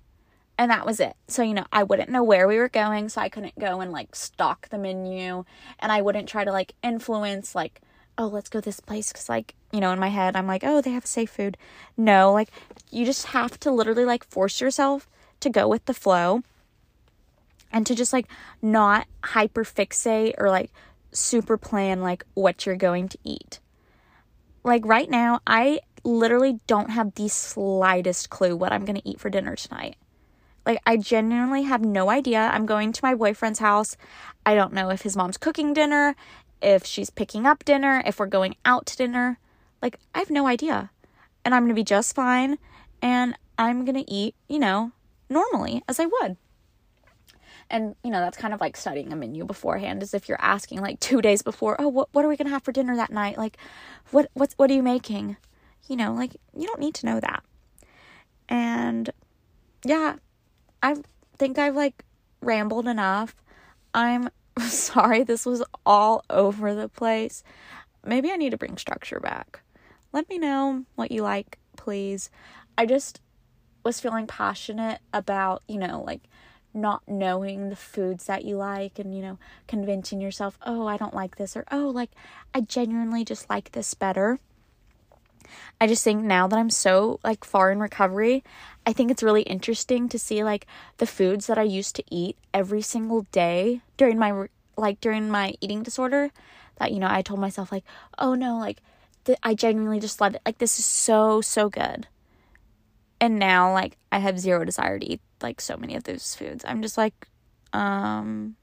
And 0.57 0.71
that 0.71 0.87
was 0.87 0.99
it. 0.99 1.15
So, 1.29 1.43
you 1.43 1.55
know, 1.55 1.67
I 1.73 1.85
wouldn't 1.85 2.09
know 2.09 2.25
where 2.25 2.49
we 2.49 2.59
were 2.59 2.69
going, 2.69 3.09
so 3.09 3.21
I 3.21 3.29
couldn't 3.29 3.59
go 3.59 3.81
and 3.81 3.93
like 3.93 4.17
stock 4.17 4.69
the 4.71 4.79
menu. 4.79 5.45
And 5.79 5.93
I 5.93 6.03
wouldn't 6.03 6.29
try 6.29 6.45
to 6.45 6.51
like 6.51 6.75
influence, 6.83 7.55
like, 7.55 7.81
oh, 8.17 8.27
let's 8.27 8.49
go 8.49 8.61
this 8.61 8.81
place. 8.81 9.13
Cause, 9.13 9.29
like, 9.29 9.55
you 9.73 9.81
know, 9.81 9.93
in 9.93 10.01
my 10.01 10.09
head, 10.09 10.35
I'm 10.35 10.49
like, 10.49 10.65
oh, 10.65 10.81
they 10.81 10.91
have 10.91 11.07
safe 11.07 11.31
food. 11.31 11.57
No, 11.97 12.33
like, 12.33 12.49
you 12.91 13.05
just 13.05 13.27
have 13.27 13.61
to 13.61 13.71
literally 13.71 14.05
like 14.05 14.25
force 14.25 14.61
yourself 14.61 15.07
to 15.41 15.51
go 15.51 15.69
with 15.69 15.85
the 15.85 15.95
flow 15.95 16.43
and 17.73 17.87
to 17.87 17.95
just 17.95 18.13
like 18.13 18.27
not 18.63 19.07
hyper 19.25 19.65
fixate 19.65 20.35
or 20.39 20.51
like 20.51 20.71
super 21.13 21.57
plan 21.57 22.01
like 22.01 22.25
what 22.35 22.67
you're 22.67 22.77
going 22.77 23.09
to 23.09 23.19
eat. 23.25 23.61
Like 24.65 24.85
right 24.85 25.09
now, 25.09 25.41
I 25.47 25.81
literally 26.05 26.61
don't 26.67 26.91
have 26.91 27.15
the 27.15 27.29
slightest 27.29 28.31
clue 28.31 28.57
what 28.57 28.73
I'm 28.73 28.85
going 28.85 29.01
to 29.01 29.09
eat 29.09 29.21
for 29.21 29.31
dinner 29.31 29.57
tonight. 29.57 29.97
Like, 30.67 30.81
I 30.85 30.99
genuinely 30.99 31.63
have 31.63 31.83
no 31.83 32.11
idea. 32.11 32.51
I'm 32.53 32.67
going 32.67 32.93
to 32.93 33.01
my 33.03 33.15
boyfriend's 33.15 33.59
house. 33.59 33.97
I 34.45 34.55
don't 34.55 34.75
know 34.75 34.91
if 34.91 35.01
his 35.01 35.17
mom's 35.17 35.39
cooking 35.39 35.73
dinner, 35.73 36.15
if 36.61 36.85
she's 36.85 37.09
picking 37.09 37.47
up 37.47 37.65
dinner, 37.65 38.03
if 38.05 38.19
we're 38.19 38.27
going 38.27 38.55
out 38.67 38.85
to 38.87 38.97
dinner. 38.97 39.39
Like, 39.81 39.99
I 40.15 40.19
have 40.19 40.29
no 40.29 40.47
idea. 40.47 40.91
And 41.43 41.55
I'm 41.55 41.63
going 41.63 41.75
to 41.75 41.75
be 41.75 41.85
just 41.85 42.15
fine. 42.15 42.59
And 43.01 43.35
I'm 43.57 43.87
going 43.87 44.05
to 44.05 44.13
eat, 44.13 44.35
you 44.47 44.59
know, 44.59 44.93
normally 45.31 45.83
as 45.89 45.99
I 45.99 46.05
would 46.05 46.37
and 47.71 47.95
you 48.03 48.11
know 48.11 48.21
that's 48.21 48.37
kind 48.37 48.55
of 48.55 48.61
like 48.61 48.77
studying 48.77 49.13
a 49.13 49.17
menu 49.17 49.45
beforehand 49.45 50.03
as 50.03 50.15
if 50.15 50.29
you're 50.29 50.41
asking 50.41 50.81
like 50.81 50.99
two 51.01 51.21
days 51.21 51.43
before 51.43 51.77
oh 51.79 51.89
what, 51.89 52.09
what 52.13 52.25
are 52.25 52.29
we 52.29 52.37
gonna 52.37 52.51
have 52.51 52.63
for 52.63 52.73
dinner 52.73 52.97
that 52.97 53.13
night? 53.13 53.39
Like 53.39 53.57
what 54.11 54.31
what's 54.35 54.55
what 54.55 54.71
are 54.71 54.75
you 54.75 54.83
making? 54.83 55.37
You 55.89 55.97
know 55.97 56.15
like 56.15 56.37
you 56.57 56.67
don't 56.67 56.81
need 56.81 56.95
to 56.97 57.07
know 57.07 57.21
that. 57.21 57.43
And 58.49 59.11
yeah 59.85 60.17
i 60.83 60.97
think 61.37 61.59
i've 61.59 61.77
like 61.77 62.05
rambled 62.41 62.89
enough. 62.89 63.35
I'm 63.95 64.31
sorry 64.69 65.23
this 65.23 65.47
was 65.47 65.63
all 65.85 66.25
over 66.31 66.75
the 66.75 66.89
place. 66.89 67.43
Maybe 68.05 68.31
i 68.31 68.37
need 68.37 68.51
to 68.51 68.59
bring 68.59 68.77
structure 68.77 69.21
back. 69.21 69.61
Let 70.13 70.29
me 70.29 70.39
know 70.39 70.85
what 70.95 71.13
you 71.13 71.23
like 71.23 71.59
please. 71.77 72.31
I 72.77 72.87
just 72.87 73.21
was 73.85 74.01
feeling 74.01 74.27
passionate 74.27 75.01
about 75.13 75.63
you 75.69 75.79
know 75.79 76.03
like 76.07 76.23
not 76.75 77.03
knowing 77.09 77.69
the 77.69 77.77
foods 77.77 78.27
that 78.27 78.45
you 78.45 78.57
like 78.57 78.99
and 78.99 79.15
you 79.17 79.23
know 79.23 79.39
convincing 79.67 80.21
yourself 80.21 80.59
oh 80.65 80.87
i 80.87 80.97
don't 80.97 81.15
like 81.15 81.37
this 81.37 81.57
or 81.57 81.65
oh 81.71 81.89
like 81.89 82.11
i 82.55 82.61
genuinely 82.61 83.25
just 83.25 83.49
like 83.49 83.73
this 83.73 83.95
better 83.95 84.39
I 85.81 85.87
just 85.87 86.05
think 86.05 86.25
now 86.25 86.47
that 86.49 86.59
I'm 86.59 86.71
so 86.71 87.21
like 87.23 87.45
far 87.45 87.71
in 87.71 87.79
recovery, 87.81 88.43
I 88.87 88.93
think 88.93 89.11
it's 89.11 89.23
really 89.23 89.43
interesting 89.43 90.09
to 90.09 90.19
see 90.19 90.43
like 90.45 90.67
the 90.99 91.07
foods 91.07 91.47
that 91.47 91.59
I 91.59 91.63
used 91.63 91.97
to 91.97 92.05
eat 92.11 92.37
every 92.53 92.83
single 92.83 93.23
day 93.33 93.81
during 93.97 94.19
my 94.19 94.47
like 94.77 95.01
during 95.01 95.31
my 95.31 95.55
eating 95.61 95.83
disorder 95.83 96.31
that 96.79 96.93
you 96.93 96.99
know 96.99 97.09
I 97.09 97.23
told 97.23 97.41
myself 97.41 97.73
like, 97.73 97.85
"Oh 98.19 98.35
no, 98.35 98.59
like 98.59 98.79
th- 99.25 99.39
I 99.43 99.55
genuinely 99.55 100.01
just 100.01 100.21
love 100.21 100.35
it. 100.35 100.43
Like 100.45 100.59
this 100.59 100.79
is 100.79 100.85
so 100.85 101.41
so 101.41 101.69
good." 101.69 102.07
And 103.21 103.39
now 103.39 103.73
like 103.73 103.97
I 104.13 104.19
have 104.19 104.39
zero 104.39 104.65
desire 104.65 104.99
to 104.99 105.07
eat 105.07 105.21
like 105.43 105.61
so 105.61 105.77
many 105.77 105.97
of 105.97 106.05
those 106.05 106.35
foods. 106.35 106.65
I'm 106.67 106.83
just 106.83 106.99
like 106.99 107.27
um 107.73 108.57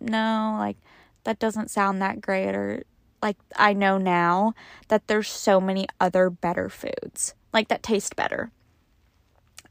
no, 0.00 0.56
like 0.58 0.76
that 1.24 1.38
doesn't 1.38 1.70
sound 1.70 2.00
that 2.00 2.20
great 2.20 2.54
or 2.54 2.84
like 3.22 3.36
I 3.56 3.72
know 3.72 3.98
now 3.98 4.54
that 4.88 5.06
there's 5.08 5.28
so 5.28 5.60
many 5.60 5.86
other 6.00 6.30
better 6.30 6.68
foods 6.68 7.34
like 7.52 7.68
that 7.68 7.82
taste 7.82 8.16
better. 8.16 8.50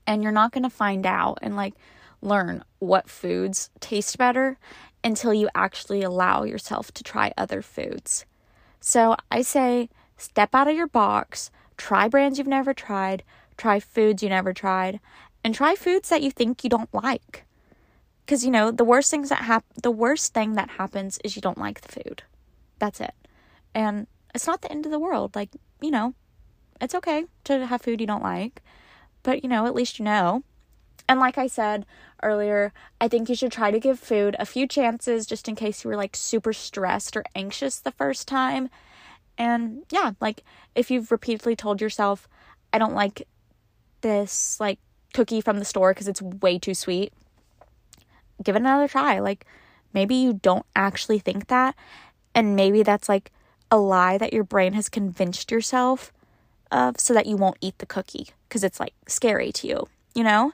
And 0.06 0.24
you're 0.24 0.32
not 0.32 0.52
going 0.52 0.64
to 0.64 0.70
find 0.70 1.06
out 1.06 1.40
and 1.42 1.56
like 1.56 1.74
learn 2.22 2.64
what 2.80 3.10
foods 3.10 3.70
taste 3.80 4.18
better 4.18 4.58
until 5.04 5.34
you 5.34 5.50
actually 5.54 6.02
allow 6.02 6.44
yourself 6.44 6.92
to 6.94 7.04
try 7.04 7.34
other 7.38 7.62
foods. 7.62 8.26
So 8.80 9.16
I 9.32 9.42
say 9.42 9.90
step 10.18 10.54
out 10.54 10.68
of 10.68 10.76
your 10.76 10.88
box, 10.88 11.52
try 11.78 12.08
brands 12.08 12.38
you've 12.38 12.48
never 12.48 12.74
tried, 12.74 13.24
try 13.58 13.80
foods 13.80 14.24
you 14.24 14.30
never 14.30 14.54
tried, 14.54 15.00
and 15.44 15.54
try 15.54 15.76
foods 15.76 16.10
that 16.10 16.22
you 16.22 16.32
think 16.32 16.64
you 16.64 16.70
don't 16.70 16.94
like. 16.94 17.46
Cuz 18.28 18.44
you 18.46 18.52
know, 18.52 18.72
the 18.72 18.84
worst 18.84 19.10
things 19.12 19.30
that 19.30 19.44
hap- 19.44 19.82
the 19.82 19.92
worst 19.92 20.34
thing 20.34 20.54
that 20.54 20.72
happens 20.72 21.20
is 21.24 21.36
you 21.36 21.42
don't 21.42 21.58
like 21.58 21.82
the 21.82 21.92
food. 21.92 22.24
That's 22.80 23.00
it. 23.02 23.14
And 23.74 24.08
it's 24.36 24.48
not 24.48 24.62
the 24.62 24.72
end 24.72 24.86
of 24.86 24.92
the 24.92 25.00
world. 25.00 25.36
Like, 25.36 25.50
you 25.82 25.92
know, 25.92 26.14
it's 26.80 26.96
okay 26.96 27.26
to 27.46 27.66
have 27.66 27.82
food 27.82 28.02
you 28.02 28.08
don't 28.08 28.24
like, 28.24 28.62
but 29.24 29.44
you 29.44 29.50
know, 29.50 29.66
at 29.66 29.76
least 29.76 30.00
you 30.00 30.06
know. 30.06 30.44
And 31.10 31.20
like 31.20 31.38
I 31.38 31.48
said 31.48 31.86
earlier, 32.22 32.74
I 33.00 33.08
think 33.08 33.30
you 33.30 33.36
should 33.36 33.52
try 33.52 33.72
to 33.72 33.80
give 33.80 34.00
food 34.00 34.36
a 34.40 34.46
few 34.46 34.68
chances 34.68 35.26
just 35.26 35.48
in 35.48 35.56
case 35.56 35.84
you 35.84 35.90
were 35.90 35.96
like 35.96 36.16
super 36.16 36.54
stressed 36.54 37.16
or 37.16 37.24
anxious 37.34 37.80
the 37.80 37.92
first 37.92 38.28
time. 38.28 38.70
And 39.38 39.84
yeah, 39.92 40.12
like 40.20 40.44
if 40.76 40.92
you've 40.92 41.12
repeatedly 41.12 41.56
told 41.56 41.80
yourself, 41.80 42.28
I 42.74 42.78
don't 42.78 42.96
like 42.96 43.28
this 44.02 44.60
like 44.60 44.80
cookie 45.14 45.42
from 45.42 45.60
the 45.60 45.66
store 45.66 45.94
because 45.94 46.08
it's 46.08 46.22
way 46.22 46.60
too 46.60 46.74
sweet, 46.74 47.14
give 48.44 48.56
it 48.56 48.60
another 48.60 48.88
try. 48.88 49.20
Like 49.20 49.46
maybe 49.94 50.16
you 50.16 50.34
don't 50.34 50.66
actually 50.76 51.20
think 51.20 51.48
that. 51.48 51.76
And 52.36 52.56
maybe 52.56 52.84
that's 52.84 53.10
like 53.10 53.32
a 53.72 53.78
lie 53.78 54.18
that 54.18 54.34
your 54.34 54.44
brain 54.44 54.74
has 54.74 54.90
convinced 54.90 55.52
yourself 55.52 56.14
of 56.72 57.00
so 57.00 57.14
that 57.14 57.26
you 57.26 57.36
won't 57.36 57.58
eat 57.62 57.78
the 57.80 57.86
cookie 57.86 58.28
because 58.48 58.64
it's 58.64 58.80
like 58.80 58.94
scary 59.08 59.52
to 59.54 59.68
you, 59.68 59.88
you 60.14 60.24
know? 60.24 60.52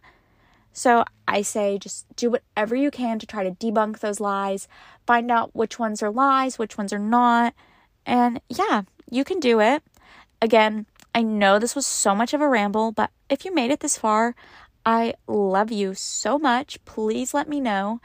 So 0.72 1.04
I 1.28 1.44
say 1.44 1.78
just 1.78 2.06
do 2.16 2.32
whatever 2.32 2.76
you 2.76 2.90
can 2.90 3.20
to 3.20 3.28
try 3.28 3.44
to 3.44 3.52
debunk 3.52 4.00
those 4.00 4.20
lies, 4.20 4.68
find 5.06 5.30
out 5.30 5.56
which 5.56 5.78
ones 5.78 6.02
are 6.02 6.12
lies, 6.12 6.58
which 6.58 6.78
ones 6.78 6.92
are 6.92 7.00
not. 7.00 7.54
And 8.06 8.42
yeah, 8.50 8.84
you 9.10 9.24
can 9.24 9.40
do 9.40 9.60
it. 9.60 9.84
Again, 10.42 10.88
I 11.16 11.22
know 11.22 11.60
this 11.60 11.76
was 11.76 11.86
so 11.86 12.16
much 12.16 12.34
of 12.34 12.42
a 12.42 12.48
ramble, 12.48 12.92
but 12.92 13.12
if 13.30 13.46
you 13.46 13.54
made 13.54 13.72
it 13.72 13.82
this 13.82 13.98
far, 13.98 14.36
I 14.86 15.14
love 15.28 15.72
you 15.72 15.94
so 15.94 16.40
much. 16.40 16.84
Please 16.86 17.34
let 17.34 17.48
me 17.48 17.60
know. 17.60 18.02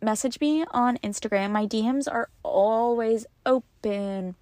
Message 0.00 0.40
me 0.40 0.64
on 0.70 0.98
Instagram. 0.98 1.50
My 1.50 1.66
DMs 1.66 2.10
are 2.10 2.28
always 2.42 3.26
open. 3.44 4.36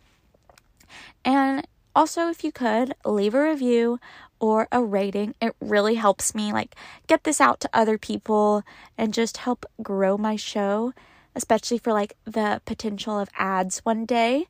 And 1.24 1.66
also, 1.94 2.28
if 2.28 2.44
you 2.44 2.52
could, 2.52 2.94
leave 3.04 3.34
a 3.34 3.42
review 3.42 3.98
or 4.38 4.68
a 4.72 4.82
rating. 4.82 5.34
It 5.40 5.54
really 5.60 5.94
helps 5.94 6.34
me 6.34 6.52
like 6.52 6.74
get 7.06 7.24
this 7.24 7.40
out 7.40 7.60
to 7.60 7.70
other 7.72 7.96
people 7.96 8.62
and 8.98 9.14
just 9.14 9.38
help 9.38 9.64
grow 9.82 10.18
my 10.18 10.36
show, 10.36 10.92
especially 11.34 11.78
for 11.78 11.92
like 11.92 12.16
the 12.24 12.60
potential 12.64 13.18
of 13.18 13.30
ads 13.38 13.78
one 13.80 14.04
day. 14.04 14.46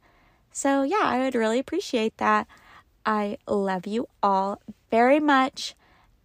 So, 0.50 0.82
yeah, 0.82 1.02
I 1.02 1.20
would 1.20 1.34
really 1.34 1.58
appreciate 1.58 2.16
that. 2.18 2.46
I 3.04 3.38
love 3.46 3.86
you 3.86 4.08
all 4.22 4.60
very 4.90 5.20
much. 5.20 5.74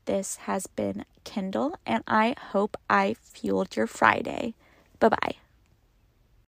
This 0.05 0.37
has 0.47 0.67
been 0.67 1.05
Kindle, 1.23 1.77
and 1.85 2.03
I 2.07 2.35
hope 2.51 2.77
I 2.89 3.15
fueled 3.21 3.75
your 3.75 3.87
Friday. 3.87 4.53
Bye 4.99 5.09
bye. 5.09 5.46